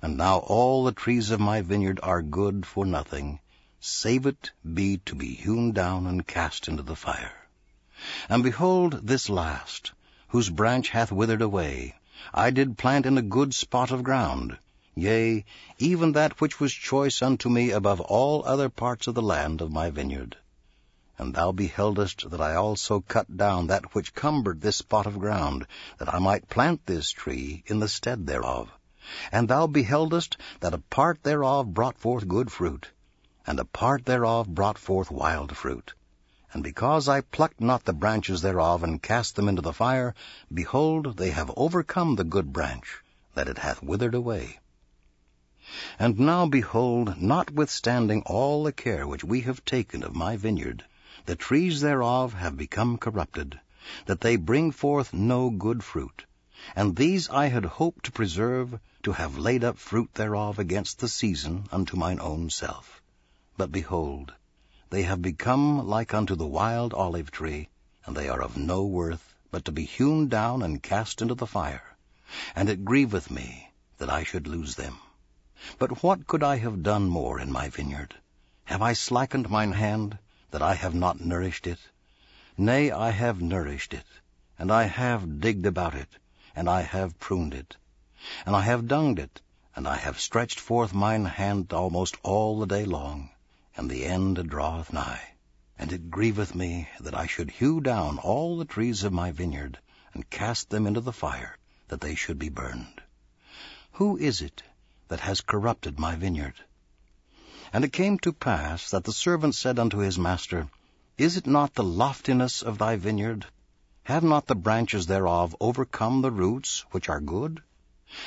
And 0.00 0.16
now 0.16 0.38
all 0.38 0.84
the 0.84 0.92
trees 0.92 1.30
of 1.30 1.40
my 1.40 1.60
vineyard 1.60 1.98
are 2.02 2.22
good 2.22 2.64
for 2.64 2.86
nothing, 2.86 3.40
save 3.80 4.26
it 4.26 4.50
be 4.74 4.96
to 4.98 5.14
be 5.14 5.34
hewn 5.34 5.72
down 5.72 6.06
and 6.06 6.26
cast 6.26 6.66
into 6.68 6.82
the 6.82 6.96
fire. 6.96 7.48
And 8.28 8.42
behold, 8.42 9.06
this 9.06 9.28
last, 9.28 9.92
whose 10.28 10.50
branch 10.50 10.90
hath 10.90 11.12
withered 11.12 11.42
away, 11.42 11.94
I 12.34 12.50
did 12.50 12.76
plant 12.76 13.06
in 13.06 13.16
a 13.16 13.22
good 13.22 13.54
spot 13.54 13.90
of 13.90 14.02
ground, 14.02 14.58
yea, 14.94 15.44
even 15.78 16.12
that 16.12 16.40
which 16.40 16.58
was 16.58 16.72
choice 16.72 17.22
unto 17.22 17.48
me 17.48 17.70
above 17.70 18.00
all 18.00 18.44
other 18.44 18.68
parts 18.68 19.06
of 19.06 19.14
the 19.14 19.22
land 19.22 19.60
of 19.60 19.72
my 19.72 19.90
vineyard. 19.90 20.36
And 21.16 21.34
thou 21.34 21.52
beheldest 21.52 22.30
that 22.30 22.40
I 22.40 22.54
also 22.54 23.00
cut 23.00 23.36
down 23.36 23.68
that 23.68 23.94
which 23.94 24.14
cumbered 24.14 24.60
this 24.60 24.76
spot 24.76 25.06
of 25.06 25.18
ground, 25.18 25.66
that 25.98 26.12
I 26.12 26.18
might 26.18 26.48
plant 26.48 26.86
this 26.86 27.10
tree 27.10 27.62
in 27.66 27.78
the 27.80 27.88
stead 27.88 28.26
thereof. 28.26 28.70
And 29.32 29.48
thou 29.48 29.66
beheldest 29.66 30.36
that 30.60 30.74
a 30.74 30.78
part 30.78 31.22
thereof 31.22 31.72
brought 31.74 31.98
forth 31.98 32.28
good 32.28 32.52
fruit, 32.52 32.90
and 33.48 33.58
a 33.58 33.64
part 33.64 34.04
thereof 34.04 34.46
brought 34.46 34.76
forth 34.76 35.10
wild 35.10 35.56
fruit. 35.56 35.94
And 36.52 36.62
because 36.62 37.08
I 37.08 37.22
plucked 37.22 37.62
not 37.62 37.86
the 37.86 37.94
branches 37.94 38.42
thereof, 38.42 38.82
and 38.82 39.02
cast 39.02 39.36
them 39.36 39.48
into 39.48 39.62
the 39.62 39.72
fire, 39.72 40.14
behold, 40.52 41.16
they 41.16 41.30
have 41.30 41.50
overcome 41.56 42.16
the 42.16 42.24
good 42.24 42.52
branch, 42.52 43.02
that 43.32 43.48
it 43.48 43.56
hath 43.56 43.82
withered 43.82 44.14
away. 44.14 44.58
And 45.98 46.18
now 46.18 46.44
behold, 46.44 47.22
notwithstanding 47.22 48.20
all 48.26 48.64
the 48.64 48.72
care 48.72 49.06
which 49.06 49.24
we 49.24 49.40
have 49.40 49.64
taken 49.64 50.02
of 50.02 50.14
my 50.14 50.36
vineyard, 50.36 50.84
the 51.24 51.34
trees 51.34 51.80
thereof 51.80 52.34
have 52.34 52.58
become 52.58 52.98
corrupted, 52.98 53.58
that 54.04 54.20
they 54.20 54.36
bring 54.36 54.72
forth 54.72 55.14
no 55.14 55.48
good 55.48 55.82
fruit. 55.82 56.26
And 56.76 56.96
these 56.96 57.30
I 57.30 57.46
had 57.46 57.64
hoped 57.64 58.04
to 58.04 58.12
preserve, 58.12 58.78
to 59.04 59.12
have 59.12 59.38
laid 59.38 59.64
up 59.64 59.78
fruit 59.78 60.12
thereof 60.12 60.58
against 60.58 60.98
the 60.98 61.08
season 61.08 61.66
unto 61.72 61.96
mine 61.96 62.20
own 62.20 62.50
self. 62.50 63.00
But 63.58 63.72
behold, 63.72 64.34
they 64.90 65.02
have 65.02 65.20
become 65.20 65.84
like 65.84 66.14
unto 66.14 66.36
the 66.36 66.46
wild 66.46 66.94
olive 66.94 67.32
tree, 67.32 67.68
and 68.06 68.16
they 68.16 68.28
are 68.28 68.40
of 68.40 68.56
no 68.56 68.84
worth, 68.84 69.34
but 69.50 69.64
to 69.64 69.72
be 69.72 69.84
hewn 69.84 70.28
down 70.28 70.62
and 70.62 70.80
cast 70.80 71.20
into 71.20 71.34
the 71.34 71.44
fire. 71.44 71.96
And 72.54 72.68
it 72.68 72.84
grieveth 72.84 73.32
me 73.32 73.72
that 73.96 74.08
I 74.08 74.22
should 74.22 74.46
lose 74.46 74.76
them. 74.76 75.00
But 75.76 76.04
what 76.04 76.28
could 76.28 76.44
I 76.44 76.58
have 76.58 76.84
done 76.84 77.08
more 77.08 77.40
in 77.40 77.50
my 77.50 77.68
vineyard? 77.68 78.14
Have 78.66 78.80
I 78.80 78.92
slackened 78.92 79.50
mine 79.50 79.72
hand, 79.72 80.18
that 80.52 80.62
I 80.62 80.74
have 80.74 80.94
not 80.94 81.20
nourished 81.20 81.66
it? 81.66 81.80
Nay, 82.56 82.92
I 82.92 83.10
have 83.10 83.42
nourished 83.42 83.92
it, 83.92 84.06
and 84.56 84.70
I 84.70 84.84
have 84.84 85.40
digged 85.40 85.66
about 85.66 85.96
it, 85.96 86.10
and 86.54 86.70
I 86.70 86.82
have 86.82 87.18
pruned 87.18 87.54
it, 87.54 87.76
and 88.46 88.54
I 88.54 88.60
have 88.60 88.86
dunged 88.86 89.18
it, 89.18 89.42
and 89.74 89.88
I 89.88 89.96
have 89.96 90.20
stretched 90.20 90.60
forth 90.60 90.94
mine 90.94 91.24
hand 91.24 91.72
almost 91.72 92.16
all 92.22 92.60
the 92.60 92.66
day 92.66 92.84
long 92.84 93.30
and 93.78 93.88
the 93.88 94.04
end 94.04 94.48
draweth 94.48 94.92
nigh. 94.92 95.22
And 95.78 95.92
it 95.92 96.10
grieveth 96.10 96.52
me 96.52 96.88
that 96.98 97.14
I 97.14 97.26
should 97.26 97.48
hew 97.48 97.80
down 97.80 98.18
all 98.18 98.58
the 98.58 98.64
trees 98.64 99.04
of 99.04 99.12
my 99.12 99.30
vineyard, 99.30 99.78
and 100.12 100.28
cast 100.28 100.68
them 100.68 100.84
into 100.84 101.00
the 101.00 101.12
fire, 101.12 101.56
that 101.86 102.00
they 102.00 102.16
should 102.16 102.40
be 102.40 102.48
burned. 102.48 103.00
Who 103.92 104.16
is 104.18 104.42
it 104.42 104.64
that 105.06 105.20
has 105.20 105.40
corrupted 105.40 105.96
my 105.96 106.16
vineyard? 106.16 106.54
And 107.72 107.84
it 107.84 107.92
came 107.92 108.18
to 108.18 108.32
pass 108.32 108.90
that 108.90 109.04
the 109.04 109.12
servant 109.12 109.54
said 109.54 109.78
unto 109.78 109.98
his 109.98 110.18
master, 110.18 110.68
Is 111.16 111.36
it 111.36 111.46
not 111.46 111.74
the 111.74 111.84
loftiness 111.84 112.62
of 112.62 112.78
thy 112.78 112.96
vineyard? 112.96 113.46
Have 114.02 114.24
not 114.24 114.46
the 114.46 114.56
branches 114.56 115.06
thereof 115.06 115.54
overcome 115.60 116.22
the 116.22 116.32
roots, 116.32 116.84
which 116.90 117.08
are 117.08 117.20
good? 117.20 117.62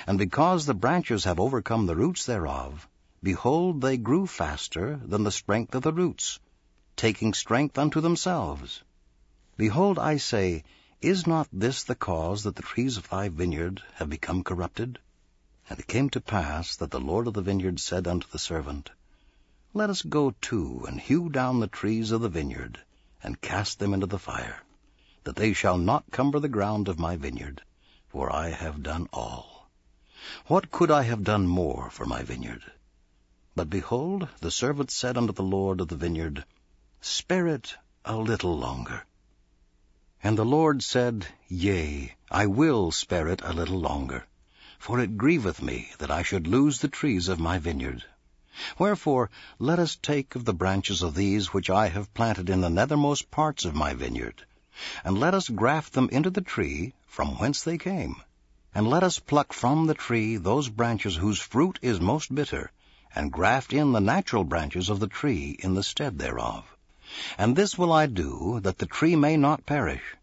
And 0.07 0.17
because 0.17 0.65
the 0.65 0.73
branches 0.73 1.25
have 1.25 1.41
overcome 1.41 1.87
the 1.87 1.95
roots 1.95 2.25
thereof, 2.25 2.87
behold, 3.23 3.81
they 3.81 3.97
grew 3.97 4.25
faster 4.25 4.99
than 5.05 5.23
the 5.23 5.31
strength 5.31 5.75
of 5.75 5.83
the 5.83 5.93
roots, 5.93 6.39
taking 6.95 7.33
strength 7.33 7.77
unto 7.77 8.01
themselves. 8.01 8.83
Behold, 9.57 9.99
I 9.99 10.17
say, 10.17 10.63
is 11.01 11.25
not 11.25 11.47
this 11.51 11.83
the 11.83 11.95
cause 11.95 12.43
that 12.43 12.55
the 12.55 12.61
trees 12.61 12.97
of 12.97 13.09
thy 13.09 13.29
vineyard 13.29 13.81
have 13.95 14.09
become 14.09 14.43
corrupted? 14.43 14.99
And 15.69 15.79
it 15.79 15.87
came 15.87 16.09
to 16.11 16.21
pass 16.21 16.75
that 16.75 16.91
the 16.91 16.99
Lord 16.99 17.27
of 17.27 17.33
the 17.33 17.41
vineyard 17.41 17.79
said 17.79 18.07
unto 18.07 18.27
the 18.27 18.39
servant, 18.39 18.91
Let 19.73 19.89
us 19.89 20.01
go 20.01 20.35
to 20.41 20.85
and 20.87 20.99
hew 20.99 21.29
down 21.29 21.59
the 21.59 21.67
trees 21.67 22.11
of 22.11 22.21
the 22.21 22.29
vineyard, 22.29 22.79
and 23.23 23.41
cast 23.41 23.79
them 23.79 23.93
into 23.93 24.05
the 24.05 24.19
fire, 24.19 24.61
that 25.23 25.35
they 25.35 25.53
shall 25.53 25.77
not 25.77 26.11
cumber 26.11 26.39
the 26.39 26.49
ground 26.49 26.87
of 26.87 26.99
my 26.99 27.15
vineyard, 27.15 27.61
for 28.09 28.31
I 28.31 28.49
have 28.49 28.83
done 28.83 29.07
all. 29.13 29.69
What 30.47 30.71
could 30.71 30.91
I 30.91 31.03
have 31.03 31.23
done 31.23 31.47
more 31.47 31.89
for 31.89 32.05
my 32.05 32.21
vineyard? 32.21 32.63
But 33.53 33.69
behold, 33.69 34.29
the 34.39 34.49
servant 34.49 34.91
said 34.91 35.17
unto 35.17 35.33
the 35.33 35.43
Lord 35.43 35.81
of 35.81 35.89
the 35.89 35.97
vineyard, 35.97 36.45
Spare 37.01 37.47
it 37.47 37.75
a 38.05 38.15
little 38.15 38.57
longer. 38.57 39.03
And 40.23 40.37
the 40.37 40.45
Lord 40.45 40.81
said, 40.81 41.27
Yea, 41.49 42.15
I 42.31 42.45
will 42.45 42.91
spare 42.91 43.27
it 43.27 43.41
a 43.43 43.51
little 43.51 43.77
longer, 43.77 44.25
for 44.79 45.01
it 45.01 45.17
grieveth 45.17 45.61
me 45.61 45.91
that 45.97 46.09
I 46.09 46.23
should 46.23 46.47
lose 46.47 46.79
the 46.79 46.87
trees 46.87 47.27
of 47.27 47.41
my 47.41 47.57
vineyard. 47.57 48.05
Wherefore 48.79 49.29
let 49.59 49.79
us 49.79 49.97
take 49.97 50.33
of 50.33 50.45
the 50.45 50.53
branches 50.53 51.01
of 51.01 51.13
these 51.13 51.51
which 51.51 51.69
I 51.69 51.89
have 51.89 52.13
planted 52.13 52.49
in 52.49 52.61
the 52.61 52.69
nethermost 52.69 53.31
parts 53.31 53.65
of 53.65 53.75
my 53.75 53.93
vineyard, 53.93 54.45
and 55.03 55.19
let 55.19 55.33
us 55.33 55.49
graft 55.49 55.91
them 55.91 56.07
into 56.13 56.29
the 56.29 56.39
tree 56.39 56.93
from 57.05 57.37
whence 57.37 57.63
they 57.63 57.77
came. 57.77 58.15
And 58.73 58.87
let 58.87 59.03
us 59.03 59.19
pluck 59.19 59.51
from 59.51 59.87
the 59.87 59.93
tree 59.93 60.37
those 60.37 60.69
branches 60.69 61.17
whose 61.17 61.41
fruit 61.41 61.79
is 61.81 61.99
most 61.99 62.33
bitter, 62.33 62.71
and 63.15 63.31
graft 63.31 63.73
in 63.73 63.91
the 63.91 63.99
natural 63.99 64.43
branches 64.43 64.89
of 64.89 64.99
the 64.99 65.07
tree 65.07 65.57
in 65.59 65.73
the 65.73 65.83
stead 65.83 66.17
thereof. 66.17 66.63
And 67.37 67.55
this 67.55 67.77
will 67.77 67.91
I 67.91 68.05
do, 68.05 68.59
that 68.61 68.77
the 68.77 68.85
tree 68.85 69.15
may 69.15 69.35
not 69.35 69.65
perish, 69.65 70.15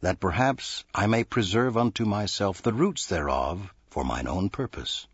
that 0.00 0.20
perhaps 0.20 0.84
I 0.94 1.06
may 1.06 1.24
preserve 1.24 1.76
unto 1.76 2.04
myself 2.04 2.62
the 2.62 2.72
roots 2.72 3.06
thereof 3.06 3.74
for 3.90 4.04
mine 4.04 4.28
own 4.28 4.50
purpose. 4.50 5.06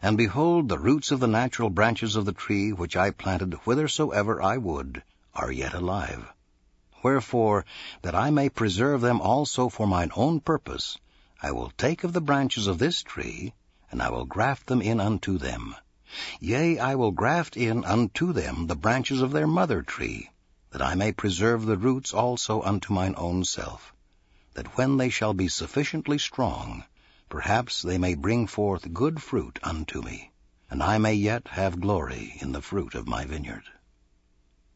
And 0.00 0.16
behold, 0.16 0.68
the 0.68 0.78
roots 0.78 1.10
of 1.10 1.20
the 1.20 1.26
natural 1.26 1.68
branches 1.68 2.16
of 2.16 2.24
the 2.24 2.32
tree 2.32 2.72
which 2.72 2.96
I 2.96 3.10
planted 3.10 3.52
whithersoever 3.52 4.42
I 4.42 4.56
would 4.56 5.02
are 5.34 5.52
yet 5.52 5.74
alive. 5.74 6.26
Wherefore, 7.02 7.66
that 8.00 8.14
I 8.14 8.30
may 8.30 8.48
preserve 8.48 9.02
them 9.02 9.20
also 9.20 9.68
for 9.68 9.86
mine 9.86 10.10
own 10.16 10.40
purpose, 10.40 10.96
I 11.42 11.52
will 11.52 11.72
take 11.76 12.04
of 12.04 12.12
the 12.14 12.20
branches 12.20 12.66
of 12.66 12.78
this 12.78 13.02
tree, 13.02 13.52
and 13.90 14.00
I 14.00 14.08
will 14.10 14.24
graft 14.24 14.66
them 14.66 14.80
in 14.80 15.00
unto 15.00 15.36
them. 15.36 15.76
Yea, 16.40 16.76
I 16.76 16.96
will 16.96 17.12
graft 17.12 17.56
in 17.56 17.84
unto 17.84 18.32
them 18.32 18.66
the 18.66 18.74
branches 18.74 19.22
of 19.22 19.30
their 19.30 19.46
mother 19.46 19.80
tree, 19.80 20.30
that 20.72 20.82
I 20.82 20.96
may 20.96 21.12
preserve 21.12 21.66
the 21.66 21.76
roots 21.76 22.12
also 22.12 22.62
unto 22.62 22.92
mine 22.92 23.14
own 23.16 23.44
self, 23.44 23.94
that 24.54 24.76
when 24.76 24.96
they 24.96 25.08
shall 25.08 25.34
be 25.34 25.46
sufficiently 25.46 26.18
strong, 26.18 26.82
perhaps 27.28 27.80
they 27.80 27.96
may 27.96 28.16
bring 28.16 28.48
forth 28.48 28.92
good 28.92 29.22
fruit 29.22 29.60
unto 29.62 30.02
me, 30.02 30.32
and 30.68 30.82
I 30.82 30.98
may 30.98 31.14
yet 31.14 31.46
have 31.52 31.80
glory 31.80 32.34
in 32.40 32.50
the 32.50 32.60
fruit 32.60 32.96
of 32.96 33.06
my 33.06 33.24
vineyard. 33.24 33.62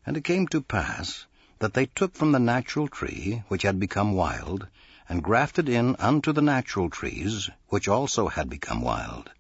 And 0.07 0.17
it 0.17 0.23
came 0.23 0.47
to 0.47 0.63
pass 0.63 1.27
that 1.59 1.75
they 1.75 1.87
took 1.87 2.15
from 2.15 2.31
the 2.31 2.39
natural 2.39 2.87
tree, 2.87 3.43
which 3.49 3.63
had 3.63 3.81
become 3.81 4.13
wild, 4.13 4.69
and 5.09 5.21
grafted 5.21 5.69
in 5.69 5.97
unto 5.97 6.33
the 6.33 6.43
natural 6.43 6.91
trees, 6.91 7.51
which 7.71 7.89
also 7.89 8.29
had 8.29 8.49
become 8.49 8.83
wild. 8.83 9.33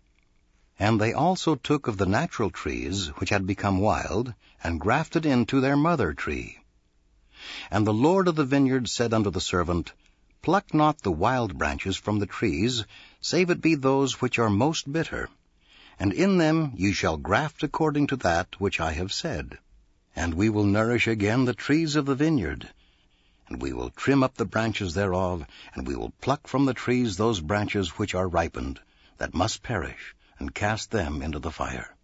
And 0.77 1.01
they 1.01 1.13
also 1.13 1.55
took 1.55 1.87
of 1.87 1.99
the 1.99 2.07
natural 2.07 2.51
trees, 2.51 3.07
which 3.19 3.31
had 3.31 3.47
become 3.47 3.79
wild, 3.79 4.35
and 4.61 4.81
grafted 4.81 5.25
into 5.25 5.61
their 5.61 5.77
mother 5.77 6.13
tree. 6.15 6.65
And 7.71 7.87
the 7.87 7.95
Lord 7.95 8.27
of 8.27 8.35
the 8.35 8.45
vineyard 8.45 8.89
said 8.89 9.15
unto 9.15 9.31
the 9.31 9.41
servant, 9.41 9.93
Pluck 10.43 10.75
not 10.75 11.03
the 11.03 11.13
wild 11.13 11.57
branches 11.57 11.97
from 11.97 12.19
the 12.19 12.27
trees, 12.27 12.85
save 13.21 13.51
it 13.51 13.61
be 13.61 13.77
those 13.77 14.21
which 14.21 14.37
are 14.37 14.51
most 14.51 14.93
bitter. 14.93 15.29
And 15.97 16.13
in 16.13 16.39
them 16.39 16.73
ye 16.75 16.93
shall 16.93 17.19
graft 17.19 17.63
according 17.63 18.09
to 18.09 18.17
that 18.17 18.61
which 18.61 18.81
I 18.81 18.95
have 18.95 19.13
said. 19.13 19.59
And 20.17 20.35
we 20.35 20.51
will 20.51 20.65
nourish 20.65 21.07
again 21.07 21.45
the 21.45 21.55
trees 21.55 21.95
of 21.95 22.07
the 22.07 22.17
vineyard, 22.17 22.69
and 23.47 23.63
we 23.63 23.73
will 23.73 23.91
trim 23.91 24.25
up 24.25 24.35
the 24.35 24.45
branches 24.45 24.95
thereof, 24.95 25.47
and 25.75 25.87
we 25.87 25.95
will 25.95 26.13
pluck 26.21 26.49
from 26.49 26.65
the 26.65 26.75
trees 26.75 27.17
those 27.17 27.41
branches 27.41 27.91
which 27.91 28.13
are 28.13 28.27
ripened, 28.27 28.81
that 29.19 29.35
must 29.35 29.63
perish, 29.63 30.17
and 30.39 30.55
cast 30.55 30.91
them 30.91 31.23
into 31.23 31.39
the 31.39 31.51
fire. 31.51 31.95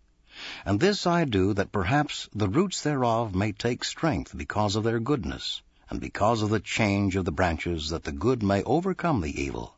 And 0.65 0.81
this 0.81 1.07
I 1.07 1.25
do 1.25 1.53
that 1.55 1.73
perhaps 1.73 2.29
the 2.35 2.49
roots 2.49 2.83
thereof 2.83 3.35
may 3.35 3.53
take 3.53 3.85
strength 3.85 4.37
because 4.37 4.77
of 4.77 4.85
their 4.85 5.01
goodness, 5.01 5.63
and 5.91 6.01
because 6.01 6.41
of 6.41 6.51
the 6.51 6.61
change 6.61 7.17
of 7.17 7.25
the 7.25 7.33
branches, 7.33 7.91
that 7.91 8.05
the 8.05 8.13
good 8.13 8.43
may 8.43 8.63
overcome 8.63 9.21
the 9.21 9.43
evil. 9.43 9.75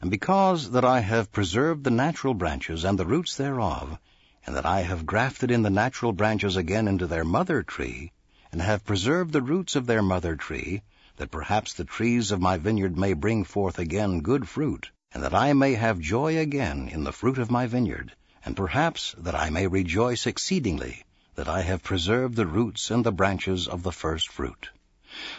And 0.00 0.10
because 0.10 0.72
that 0.72 0.84
I 0.84 1.00
have 1.00 1.32
preserved 1.32 1.84
the 1.84 1.90
natural 1.90 2.34
branches 2.34 2.84
and 2.84 2.98
the 2.98 3.06
roots 3.06 3.36
thereof, 3.36 3.98
and 4.46 4.54
that 4.56 4.66
I 4.66 4.82
have 4.82 5.06
grafted 5.06 5.50
in 5.50 5.62
the 5.62 5.70
natural 5.70 6.12
branches 6.12 6.56
again 6.56 6.88
into 6.88 7.06
their 7.06 7.24
mother 7.24 7.62
tree, 7.62 8.12
and 8.52 8.60
have 8.60 8.84
preserved 8.84 9.32
the 9.32 9.40
roots 9.40 9.76
of 9.76 9.86
their 9.86 10.02
mother 10.02 10.36
tree, 10.36 10.82
that 11.16 11.30
perhaps 11.30 11.72
the 11.72 11.84
trees 11.84 12.30
of 12.32 12.40
my 12.40 12.58
vineyard 12.58 12.98
may 12.98 13.12
bring 13.14 13.44
forth 13.44 13.78
again 13.78 14.20
good 14.20 14.48
fruit, 14.48 14.90
and 15.12 15.22
that 15.22 15.34
I 15.34 15.52
may 15.54 15.74
have 15.74 15.98
joy 15.98 16.38
again 16.38 16.88
in 16.88 17.04
the 17.04 17.12
fruit 17.12 17.38
of 17.38 17.50
my 17.50 17.66
vineyard, 17.66 18.14
and 18.44 18.56
perhaps 18.56 19.14
that 19.16 19.34
I 19.34 19.48
may 19.48 19.66
rejoice 19.66 20.26
exceedingly, 20.26 21.04
that 21.36 21.48
I 21.48 21.62
have 21.62 21.82
preserved 21.82 22.36
the 22.36 22.46
roots 22.46 22.90
and 22.90 23.02
the 23.02 23.12
branches 23.12 23.66
of 23.66 23.82
the 23.82 23.92
first 23.92 24.28
fruit. 24.28 24.70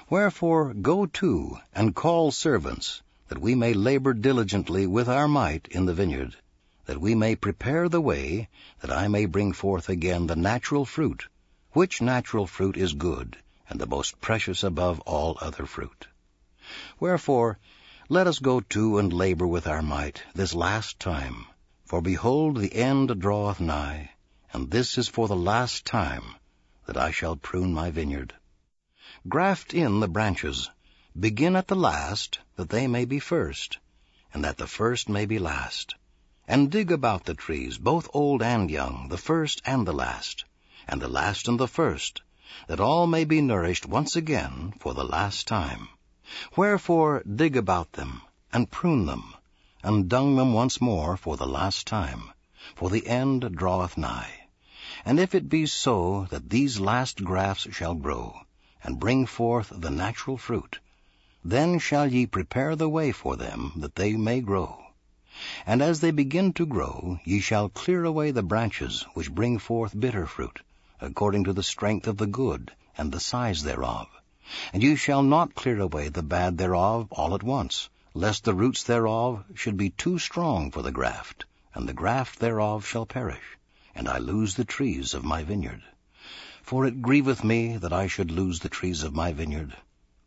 Wherefore 0.10 0.74
go 0.74 1.06
to, 1.06 1.60
and 1.76 1.94
call 1.96 2.32
servants, 2.32 3.02
that 3.28 3.38
we 3.38 3.54
may 3.54 3.74
labor 3.74 4.14
diligently 4.14 4.88
with 4.88 5.08
our 5.08 5.28
might 5.28 5.68
in 5.68 5.86
the 5.86 5.94
vineyard, 5.94 6.36
that 6.86 7.00
we 7.00 7.14
may 7.14 7.36
prepare 7.36 7.88
the 7.88 8.02
way, 8.02 8.50
that 8.80 8.92
I 8.92 9.08
may 9.08 9.26
bring 9.26 9.54
forth 9.54 9.90
again 9.90 10.26
the 10.26 10.36
natural 10.36 10.86
fruit, 10.86 11.28
which 11.74 12.02
natural 12.02 12.48
fruit 12.48 12.78
is 12.78 12.94
good, 12.94 13.38
and 13.70 13.80
the 13.80 13.86
most 13.86 14.20
precious 14.22 14.64
above 14.64 15.00
all 15.02 15.38
other 15.40 15.66
fruit. 15.66 16.08
Wherefore, 17.00 17.60
let 18.10 18.26
us 18.26 18.40
go 18.40 18.62
to 18.62 18.98
and 18.98 19.12
labor 19.12 19.46
with 19.46 19.68
our 19.68 19.82
might 19.82 20.24
this 20.34 20.54
last 20.54 20.98
time, 20.98 21.46
for 21.86 22.02
behold, 22.02 22.56
the 22.58 22.74
end 22.74 23.20
draweth 23.20 23.60
nigh, 23.60 24.10
and 24.54 24.72
this 24.72 24.98
is 24.98 25.10
for 25.10 25.28
the 25.28 25.36
last 25.36 25.86
time 25.86 26.24
that 26.86 26.96
I 26.96 27.12
shall 27.12 27.36
prune 27.36 27.74
my 27.74 27.92
vineyard. 27.92 28.34
Graft 29.28 29.74
in 29.74 30.00
the 30.00 30.08
branches, 30.08 30.70
begin 31.20 31.58
at 31.58 31.68
the 31.68 31.76
last, 31.76 32.40
that 32.56 32.70
they 32.70 32.88
may 32.88 33.04
be 33.04 33.20
first, 33.20 33.78
and 34.34 34.42
that 34.46 34.58
the 34.58 34.68
first 34.68 35.10
may 35.10 35.26
be 35.26 35.38
last. 35.38 35.96
And 36.48 36.72
dig 36.72 36.94
about 36.94 37.26
the 37.26 37.34
trees, 37.34 37.78
both 37.78 38.10
old 38.14 38.42
and 38.42 38.72
young, 38.72 39.10
the 39.10 39.18
first 39.18 39.62
and 39.66 39.86
the 39.86 39.92
last 39.92 40.46
and 40.88 41.02
the 41.02 41.10
last 41.10 41.50
and 41.50 41.60
the 41.60 41.68
first, 41.68 42.22
that 42.68 42.80
all 42.80 43.06
may 43.06 43.26
be 43.26 43.42
nourished 43.42 43.86
once 43.86 44.16
again 44.16 44.74
for 44.80 44.94
the 44.94 45.04
last 45.04 45.46
time. 45.46 45.90
Wherefore 46.58 47.24
dig 47.24 47.56
about 47.56 47.94
them, 47.94 48.22
and 48.52 48.70
prune 48.70 49.06
them, 49.06 49.34
and 49.82 50.10
dung 50.10 50.36
them 50.36 50.52
once 50.52 50.82
more 50.82 51.16
for 51.16 51.38
the 51.38 51.48
last 51.48 51.88
time, 51.88 52.34
for 52.76 52.90
the 52.90 53.08
end 53.08 53.56
draweth 53.56 53.98
nigh. 53.98 54.50
And 55.06 55.22
if 55.22 55.34
it 55.34 55.48
be 55.48 55.66
so 55.66 56.28
that 56.30 56.50
these 56.50 56.82
last 56.82 57.24
grafts 57.24 57.74
shall 57.74 57.96
grow, 57.96 58.42
and 58.84 59.00
bring 59.00 59.26
forth 59.26 59.72
the 59.74 59.90
natural 59.90 60.36
fruit, 60.38 60.80
then 61.46 61.80
shall 61.80 62.12
ye 62.12 62.26
prepare 62.26 62.76
the 62.76 62.90
way 62.90 63.14
for 63.14 63.38
them 63.38 63.72
that 63.78 63.96
they 63.96 64.18
may 64.18 64.42
grow. 64.42 64.84
And 65.66 65.82
as 65.82 66.02
they 66.02 66.12
begin 66.12 66.52
to 66.56 66.66
grow, 66.66 67.22
ye 67.24 67.40
shall 67.40 67.70
clear 67.70 68.04
away 68.04 68.32
the 68.32 68.44
branches 68.44 69.04
which 69.14 69.32
bring 69.34 69.60
forth 69.60 69.98
bitter 69.98 70.26
fruit, 70.26 70.60
according 71.00 71.46
to 71.46 71.54
the 71.54 71.64
strength 71.64 72.06
of 72.06 72.18
the 72.18 72.28
good, 72.28 72.74
and 72.98 73.14
the 73.14 73.22
size 73.22 73.64
thereof. 73.64 74.10
And 74.72 74.82
you 74.82 74.96
shall 74.96 75.24
not 75.24 75.56
clear 75.56 75.82
away 75.82 76.08
the 76.08 76.24
bad 76.24 76.58
thereof 76.58 77.10
all 77.12 77.36
at 77.36 77.44
once, 77.44 77.90
lest 78.14 78.46
the 78.46 78.54
roots 78.54 78.82
thereof 78.82 79.44
should 79.54 79.76
be 79.76 79.90
too 79.90 80.18
strong 80.20 80.72
for 80.72 80.82
the 80.82 80.90
graft, 80.94 81.44
and 81.76 81.86
the 81.86 81.92
graft 81.94 82.40
thereof 82.40 82.86
shall 82.88 83.06
perish, 83.06 83.58
and 83.94 84.08
I 84.08 84.20
lose 84.20 84.56
the 84.56 84.64
trees 84.64 85.14
of 85.14 85.26
my 85.26 85.44
vineyard. 85.44 85.84
For 86.64 86.86
it 86.86 87.02
grieveth 87.02 87.44
me 87.44 87.76
that 87.76 87.92
I 87.92 88.08
should 88.08 88.32
lose 88.32 88.62
the 88.62 88.70
trees 88.70 89.04
of 89.04 89.14
my 89.14 89.34
vineyard. 89.34 89.76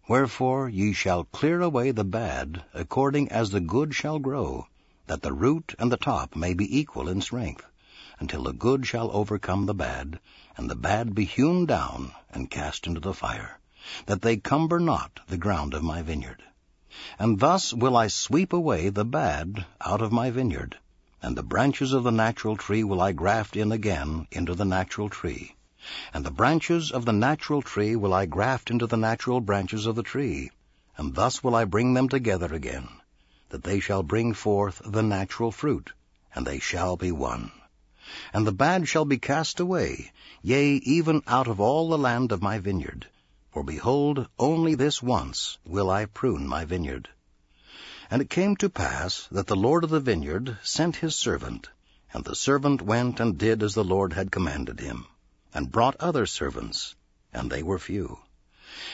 Wherefore 0.06 0.68
ye 0.68 0.92
shall 0.92 1.24
clear 1.24 1.62
away 1.62 1.90
the 1.90 2.04
bad, 2.04 2.62
according 2.74 3.30
as 3.30 3.52
the 3.52 3.60
good 3.60 3.94
shall 3.94 4.18
grow, 4.18 4.66
that 5.06 5.22
the 5.22 5.32
root 5.32 5.74
and 5.78 5.90
the 5.90 5.96
top 5.96 6.36
may 6.36 6.52
be 6.52 6.78
equal 6.78 7.08
in 7.08 7.22
strength, 7.22 7.64
until 8.18 8.42
the 8.42 8.52
good 8.52 8.86
shall 8.86 9.10
overcome 9.12 9.64
the 9.64 9.72
bad, 9.72 10.20
and 10.58 10.68
the 10.68 10.76
bad 10.76 11.14
be 11.14 11.24
hewn 11.24 11.64
down 11.64 12.12
and 12.28 12.50
cast 12.50 12.86
into 12.86 13.00
the 13.00 13.14
fire, 13.14 13.58
that 14.06 14.20
they 14.20 14.36
cumber 14.36 14.78
not 14.78 15.20
the 15.28 15.38
ground 15.38 15.72
of 15.72 15.82
my 15.82 16.02
vineyard. 16.02 16.42
And 17.18 17.40
thus 17.40 17.72
will 17.72 17.96
I 17.96 18.08
sweep 18.08 18.52
away 18.52 18.90
the 18.90 19.04
bad 19.04 19.64
out 19.80 20.02
of 20.02 20.12
my 20.12 20.30
vineyard, 20.30 20.76
and 21.22 21.36
the 21.36 21.42
branches 21.42 21.92
of 21.92 22.02
the 22.02 22.10
natural 22.10 22.56
tree 22.56 22.84
will 22.84 23.00
I 23.00 23.12
graft 23.12 23.56
in 23.56 23.72
again 23.72 24.26
into 24.30 24.54
the 24.54 24.64
natural 24.64 25.08
tree, 25.08 25.54
and 26.12 26.26
the 26.26 26.30
branches 26.30 26.90
of 26.90 27.04
the 27.06 27.12
natural 27.12 27.62
tree 27.62 27.96
will 27.96 28.12
I 28.12 28.26
graft 28.26 28.70
into 28.70 28.86
the 28.86 28.98
natural 28.98 29.40
branches 29.40 29.86
of 29.86 29.96
the 29.96 30.02
tree, 30.02 30.50
and 30.98 31.14
thus 31.14 31.42
will 31.42 31.54
I 31.54 31.64
bring 31.64 31.94
them 31.94 32.08
together 32.08 32.52
again, 32.52 32.88
that 33.48 33.62
they 33.62 33.80
shall 33.80 34.02
bring 34.02 34.34
forth 34.34 34.82
the 34.84 35.02
natural 35.02 35.52
fruit, 35.52 35.92
and 36.34 36.46
they 36.46 36.58
shall 36.58 36.96
be 36.96 37.12
one. 37.12 37.50
And 38.34 38.46
the 38.46 38.52
bad 38.52 38.88
shall 38.88 39.04
be 39.04 39.18
cast 39.18 39.60
away, 39.60 40.12
yea, 40.42 40.74
even 40.74 41.22
out 41.26 41.46
of 41.46 41.60
all 41.60 41.88
the 41.88 41.96
land 41.96 42.32
of 42.32 42.42
my 42.42 42.58
vineyard. 42.58 43.06
For 43.52 43.64
behold, 43.64 44.28
only 44.38 44.76
this 44.76 45.02
once 45.02 45.58
will 45.66 45.90
I 45.90 46.04
prune 46.04 46.46
my 46.46 46.64
vineyard. 46.64 47.08
And 48.08 48.22
it 48.22 48.30
came 48.30 48.54
to 48.56 48.68
pass 48.68 49.26
that 49.32 49.48
the 49.48 49.56
Lord 49.56 49.82
of 49.82 49.90
the 49.90 49.98
vineyard 49.98 50.58
sent 50.62 50.96
his 50.96 51.16
servant, 51.16 51.68
and 52.14 52.24
the 52.24 52.36
servant 52.36 52.80
went 52.80 53.18
and 53.18 53.36
did 53.36 53.64
as 53.64 53.74
the 53.74 53.82
Lord 53.82 54.12
had 54.12 54.30
commanded 54.30 54.78
him, 54.78 55.06
and 55.52 55.72
brought 55.72 55.96
other 55.96 56.26
servants, 56.26 56.94
and 57.32 57.50
they 57.50 57.64
were 57.64 57.80
few. 57.80 58.20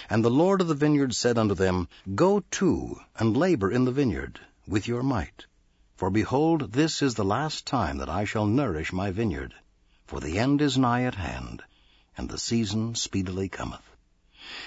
And 0.09 0.25
the 0.25 0.31
Lord 0.31 0.63
of 0.63 0.69
the 0.69 0.75
vineyard 0.75 1.15
said 1.15 1.37
unto 1.37 1.55
them, 1.55 1.87
Go 2.15 2.41
to, 2.53 3.01
and 3.19 3.37
labor 3.37 3.71
in 3.71 3.85
the 3.85 3.93
vineyard, 3.93 4.41
with 4.67 4.89
your 4.89 5.03
might. 5.03 5.45
For 5.97 6.09
behold, 6.09 6.73
this 6.73 7.03
is 7.03 7.15
the 7.15 7.27
last 7.27 7.67
time 7.67 7.99
that 7.99 8.09
I 8.09 8.25
shall 8.25 8.47
nourish 8.47 8.91
my 8.91 9.11
vineyard, 9.11 9.55
for 10.07 10.19
the 10.19 10.39
end 10.39 10.63
is 10.63 10.79
nigh 10.79 11.03
at 11.03 11.17
hand, 11.17 11.63
and 12.17 12.31
the 12.31 12.39
season 12.39 12.95
speedily 12.95 13.51
cometh. 13.51 13.96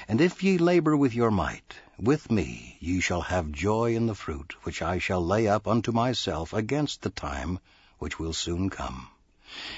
And 0.10 0.20
if 0.20 0.44
ye 0.44 0.58
labor 0.58 0.98
with 0.98 1.14
your 1.14 1.32
might, 1.32 1.76
with 1.98 2.30
me 2.30 2.76
ye 2.82 3.00
shall 3.00 3.22
have 3.22 3.54
joy 3.54 3.96
in 3.96 4.08
the 4.08 4.14
fruit 4.14 4.54
which 4.64 4.82
I 4.82 4.98
shall 5.00 5.26
lay 5.26 5.48
up 5.48 5.70
unto 5.70 5.94
myself 5.94 6.52
against 6.52 7.02
the 7.02 7.10
time 7.10 7.60
which 7.98 8.20
will 8.20 8.34
soon 8.34 8.70
come. 8.70 9.08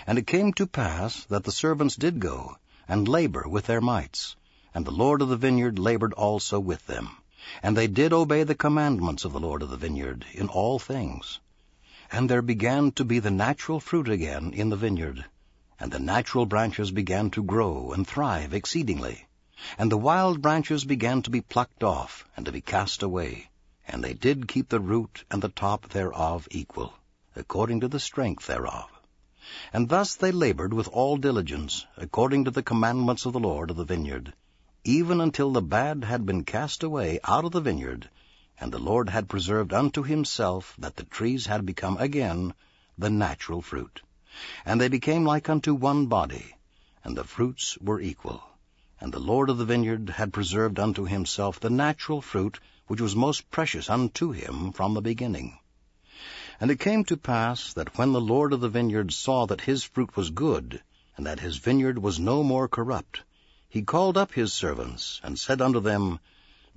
And 0.07 0.17
it 0.17 0.25
came 0.25 0.53
to 0.53 0.65
pass 0.65 1.25
that 1.25 1.43
the 1.43 1.51
servants 1.51 1.95
did 1.95 2.19
go, 2.19 2.57
and 2.87 3.07
labor 3.07 3.47
with 3.47 3.67
their 3.67 3.79
mights, 3.79 4.35
and 4.73 4.85
the 4.85 4.91
Lord 4.91 5.21
of 5.21 5.29
the 5.29 5.37
vineyard 5.37 5.77
labored 5.77 6.13
also 6.13 6.59
with 6.59 6.87
them. 6.87 7.17
And 7.61 7.77
they 7.77 7.85
did 7.85 8.11
obey 8.11 8.41
the 8.41 8.55
commandments 8.55 9.23
of 9.23 9.33
the 9.33 9.39
Lord 9.39 9.61
of 9.61 9.69
the 9.69 9.77
vineyard 9.77 10.25
in 10.33 10.47
all 10.47 10.79
things. 10.79 11.39
And 12.11 12.27
there 12.27 12.41
began 12.41 12.91
to 12.93 13.05
be 13.05 13.19
the 13.19 13.29
natural 13.29 13.79
fruit 13.79 14.09
again 14.09 14.51
in 14.51 14.69
the 14.69 14.75
vineyard, 14.75 15.25
and 15.79 15.91
the 15.91 15.99
natural 15.99 16.47
branches 16.47 16.89
began 16.89 17.29
to 17.31 17.43
grow 17.43 17.91
and 17.91 18.07
thrive 18.07 18.55
exceedingly. 18.55 19.27
And 19.77 19.91
the 19.91 19.97
wild 19.97 20.41
branches 20.41 20.85
began 20.85 21.21
to 21.23 21.29
be 21.29 21.41
plucked 21.41 21.83
off 21.83 22.25
and 22.35 22.45
to 22.45 22.51
be 22.51 22.61
cast 22.61 23.03
away, 23.03 23.49
and 23.87 24.03
they 24.03 24.13
did 24.13 24.47
keep 24.47 24.69
the 24.69 24.79
root 24.79 25.23
and 25.29 25.41
the 25.41 25.49
top 25.49 25.89
thereof 25.89 26.47
equal. 26.51 26.93
according 27.35 27.79
to 27.79 27.87
the 27.87 27.99
strength 27.99 28.47
thereof. 28.47 28.89
And 29.71 29.87
thus 29.89 30.15
they 30.15 30.31
labored 30.31 30.73
with 30.73 30.87
all 30.89 31.17
diligence, 31.17 31.85
according 31.97 32.45
to 32.45 32.51
the 32.51 32.63
commandments 32.63 33.25
of 33.25 33.33
the 33.33 33.39
Lord 33.39 33.71
of 33.71 33.77
the 33.77 33.85
vineyard, 33.85 34.33
even 34.83 35.21
until 35.21 35.51
the 35.51 35.61
bad 35.61 36.03
had 36.03 36.25
been 36.25 36.43
cast 36.43 36.83
away 36.83 37.19
out 37.23 37.45
of 37.45 37.51
the 37.51 37.61
vineyard, 37.61 38.09
and 38.59 38.71
the 38.71 38.79
Lord 38.79 39.09
had 39.09 39.29
preserved 39.29 39.73
unto 39.73 40.03
himself 40.03 40.75
that 40.77 40.95
the 40.95 41.03
trees 41.03 41.45
had 41.45 41.65
become 41.65 41.97
again 41.97 42.53
the 42.97 43.09
natural 43.09 43.61
fruit. 43.61 44.01
And 44.65 44.79
they 44.79 44.89
became 44.89 45.25
like 45.25 45.49
unto 45.49 45.73
one 45.73 46.07
body, 46.07 46.55
and 47.03 47.17
the 47.17 47.23
fruits 47.23 47.77
were 47.79 47.99
equal. 48.01 48.43
And 49.01 49.11
the 49.11 49.19
Lord 49.19 49.49
of 49.49 49.57
the 49.57 49.65
vineyard 49.65 50.11
had 50.11 50.31
preserved 50.31 50.77
unto 50.77 51.05
himself 51.05 51.59
the 51.59 51.71
natural 51.71 52.21
fruit, 52.21 52.59
which 52.85 53.01
was 53.01 53.15
most 53.15 53.49
precious 53.49 53.89
unto 53.89 54.29
him 54.29 54.71
from 54.71 54.93
the 54.93 55.01
beginning. 55.01 55.57
And 56.59 56.69
it 56.69 56.79
came 56.79 57.03
to 57.05 57.17
pass 57.17 57.73
that 57.73 57.97
when 57.97 58.13
the 58.13 58.21
Lord 58.21 58.53
of 58.53 58.61
the 58.61 58.69
vineyard 58.69 59.11
saw 59.11 59.47
that 59.47 59.61
his 59.61 59.83
fruit 59.83 60.15
was 60.15 60.29
good, 60.29 60.83
and 61.17 61.25
that 61.25 61.39
his 61.39 61.57
vineyard 61.57 61.97
was 61.97 62.19
no 62.19 62.43
more 62.43 62.67
corrupt, 62.67 63.23
he 63.67 63.81
called 63.81 64.17
up 64.17 64.33
his 64.33 64.53
servants, 64.53 65.19
and 65.23 65.39
said 65.39 65.61
unto 65.61 65.79
them, 65.79 66.19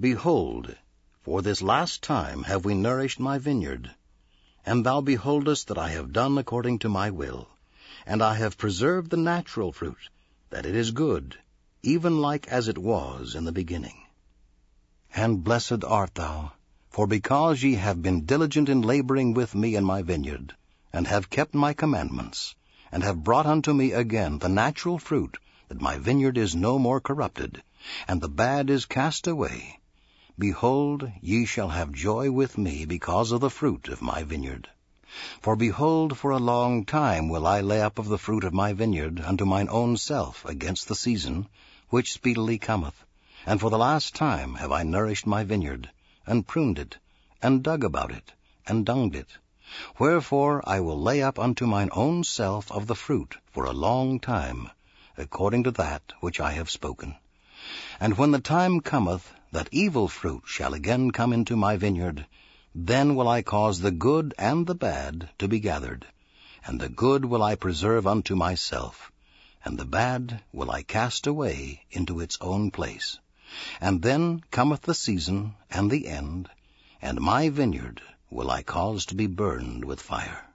Behold, 0.00 0.74
for 1.20 1.42
this 1.42 1.60
last 1.60 2.02
time 2.02 2.44
have 2.44 2.64
we 2.64 2.72
nourished 2.72 3.20
my 3.20 3.36
vineyard. 3.36 3.90
And 4.64 4.86
thou 4.86 5.02
beholdest 5.02 5.68
that 5.68 5.76
I 5.76 5.90
have 5.90 6.14
done 6.14 6.38
according 6.38 6.78
to 6.78 6.88
my 6.88 7.10
will, 7.10 7.50
and 8.06 8.22
I 8.22 8.36
have 8.36 8.56
preserved 8.56 9.10
the 9.10 9.18
natural 9.18 9.72
fruit, 9.72 10.08
that 10.48 10.64
it 10.64 10.74
is 10.74 10.90
good, 10.90 11.36
even 11.86 12.18
like 12.18 12.48
as 12.48 12.66
it 12.66 12.78
was 12.78 13.34
in 13.34 13.44
the 13.44 13.52
beginning. 13.52 14.00
And 15.14 15.44
blessed 15.44 15.84
art 15.84 16.14
thou, 16.14 16.52
for 16.88 17.06
because 17.06 17.62
ye 17.62 17.74
have 17.74 18.00
been 18.00 18.24
diligent 18.24 18.68
in 18.70 18.80
laboring 18.80 19.34
with 19.34 19.54
me 19.54 19.76
in 19.76 19.84
my 19.84 20.00
vineyard, 20.00 20.56
and 20.92 21.06
have 21.06 21.28
kept 21.28 21.54
my 21.54 21.74
commandments, 21.74 22.54
and 22.90 23.02
have 23.02 23.22
brought 23.22 23.46
unto 23.46 23.74
me 23.74 23.92
again 23.92 24.38
the 24.38 24.48
natural 24.48 24.98
fruit, 24.98 25.36
that 25.68 25.80
my 25.80 25.98
vineyard 25.98 26.38
is 26.38 26.54
no 26.54 26.78
more 26.78 27.00
corrupted, 27.00 27.62
and 28.08 28.20
the 28.20 28.28
bad 28.28 28.70
is 28.70 28.86
cast 28.86 29.26
away, 29.26 29.78
behold, 30.38 31.12
ye 31.20 31.44
shall 31.44 31.68
have 31.68 31.92
joy 31.92 32.30
with 32.30 32.56
me 32.56 32.86
because 32.86 33.30
of 33.30 33.40
the 33.40 33.50
fruit 33.50 33.88
of 33.88 34.00
my 34.00 34.22
vineyard. 34.22 34.68
For 35.40 35.54
behold, 35.54 36.18
for 36.18 36.30
a 36.32 36.38
long 36.38 36.84
time 36.84 37.28
will 37.28 37.46
I 37.46 37.60
lay 37.60 37.80
up 37.80 37.98
of 37.98 38.08
the 38.08 38.18
fruit 38.18 38.42
of 38.42 38.54
my 38.54 38.72
vineyard 38.72 39.20
unto 39.20 39.44
mine 39.44 39.68
own 39.70 39.96
self 39.96 40.44
against 40.44 40.88
the 40.88 40.96
season, 40.96 41.46
which 41.94 42.12
speedily 42.12 42.58
cometh. 42.58 43.04
And 43.46 43.60
for 43.60 43.70
the 43.70 43.78
last 43.78 44.16
time 44.16 44.56
have 44.56 44.72
I 44.72 44.82
nourished 44.82 45.28
my 45.28 45.44
vineyard, 45.44 45.88
and 46.26 46.44
pruned 46.44 46.76
it, 46.76 46.98
and 47.40 47.62
dug 47.62 47.84
about 47.84 48.10
it, 48.10 48.32
and 48.66 48.84
dunged 48.84 49.14
it. 49.14 49.38
Wherefore 49.96 50.60
I 50.68 50.80
will 50.80 51.00
lay 51.00 51.22
up 51.22 51.38
unto 51.38 51.68
mine 51.68 51.90
own 51.92 52.24
self 52.24 52.72
of 52.72 52.88
the 52.88 52.96
fruit 52.96 53.36
for 53.52 53.64
a 53.64 53.72
long 53.72 54.18
time, 54.18 54.70
according 55.16 55.62
to 55.62 55.70
that 55.70 56.12
which 56.18 56.40
I 56.40 56.50
have 56.54 56.68
spoken. 56.68 57.14
And 58.00 58.18
when 58.18 58.32
the 58.32 58.40
time 58.40 58.80
cometh 58.80 59.32
that 59.52 59.68
evil 59.70 60.08
fruit 60.08 60.42
shall 60.46 60.74
again 60.74 61.12
come 61.12 61.32
into 61.32 61.54
my 61.54 61.76
vineyard, 61.76 62.26
then 62.74 63.14
will 63.14 63.28
I 63.28 63.42
cause 63.42 63.78
the 63.78 63.92
good 63.92 64.34
and 64.36 64.66
the 64.66 64.74
bad 64.74 65.30
to 65.38 65.46
be 65.46 65.60
gathered, 65.60 66.08
and 66.66 66.80
the 66.80 66.88
good 66.88 67.24
will 67.24 67.44
I 67.44 67.54
preserve 67.54 68.04
unto 68.04 68.34
myself, 68.34 69.12
and 69.64 69.78
the 69.78 69.84
bad 69.84 70.42
will 70.52 70.70
I 70.70 70.82
cast 70.82 71.26
away 71.26 71.84
into 71.90 72.20
its 72.20 72.38
own 72.40 72.70
place. 72.70 73.18
And 73.80 74.02
then 74.02 74.42
cometh 74.50 74.82
the 74.82 74.94
season 74.94 75.54
and 75.70 75.90
the 75.90 76.06
end, 76.06 76.50
and 77.00 77.20
my 77.20 77.48
vineyard 77.48 78.02
will 78.30 78.50
I 78.50 78.62
cause 78.62 79.06
to 79.06 79.14
be 79.14 79.26
burned 79.26 79.84
with 79.84 80.00
fire. 80.00 80.53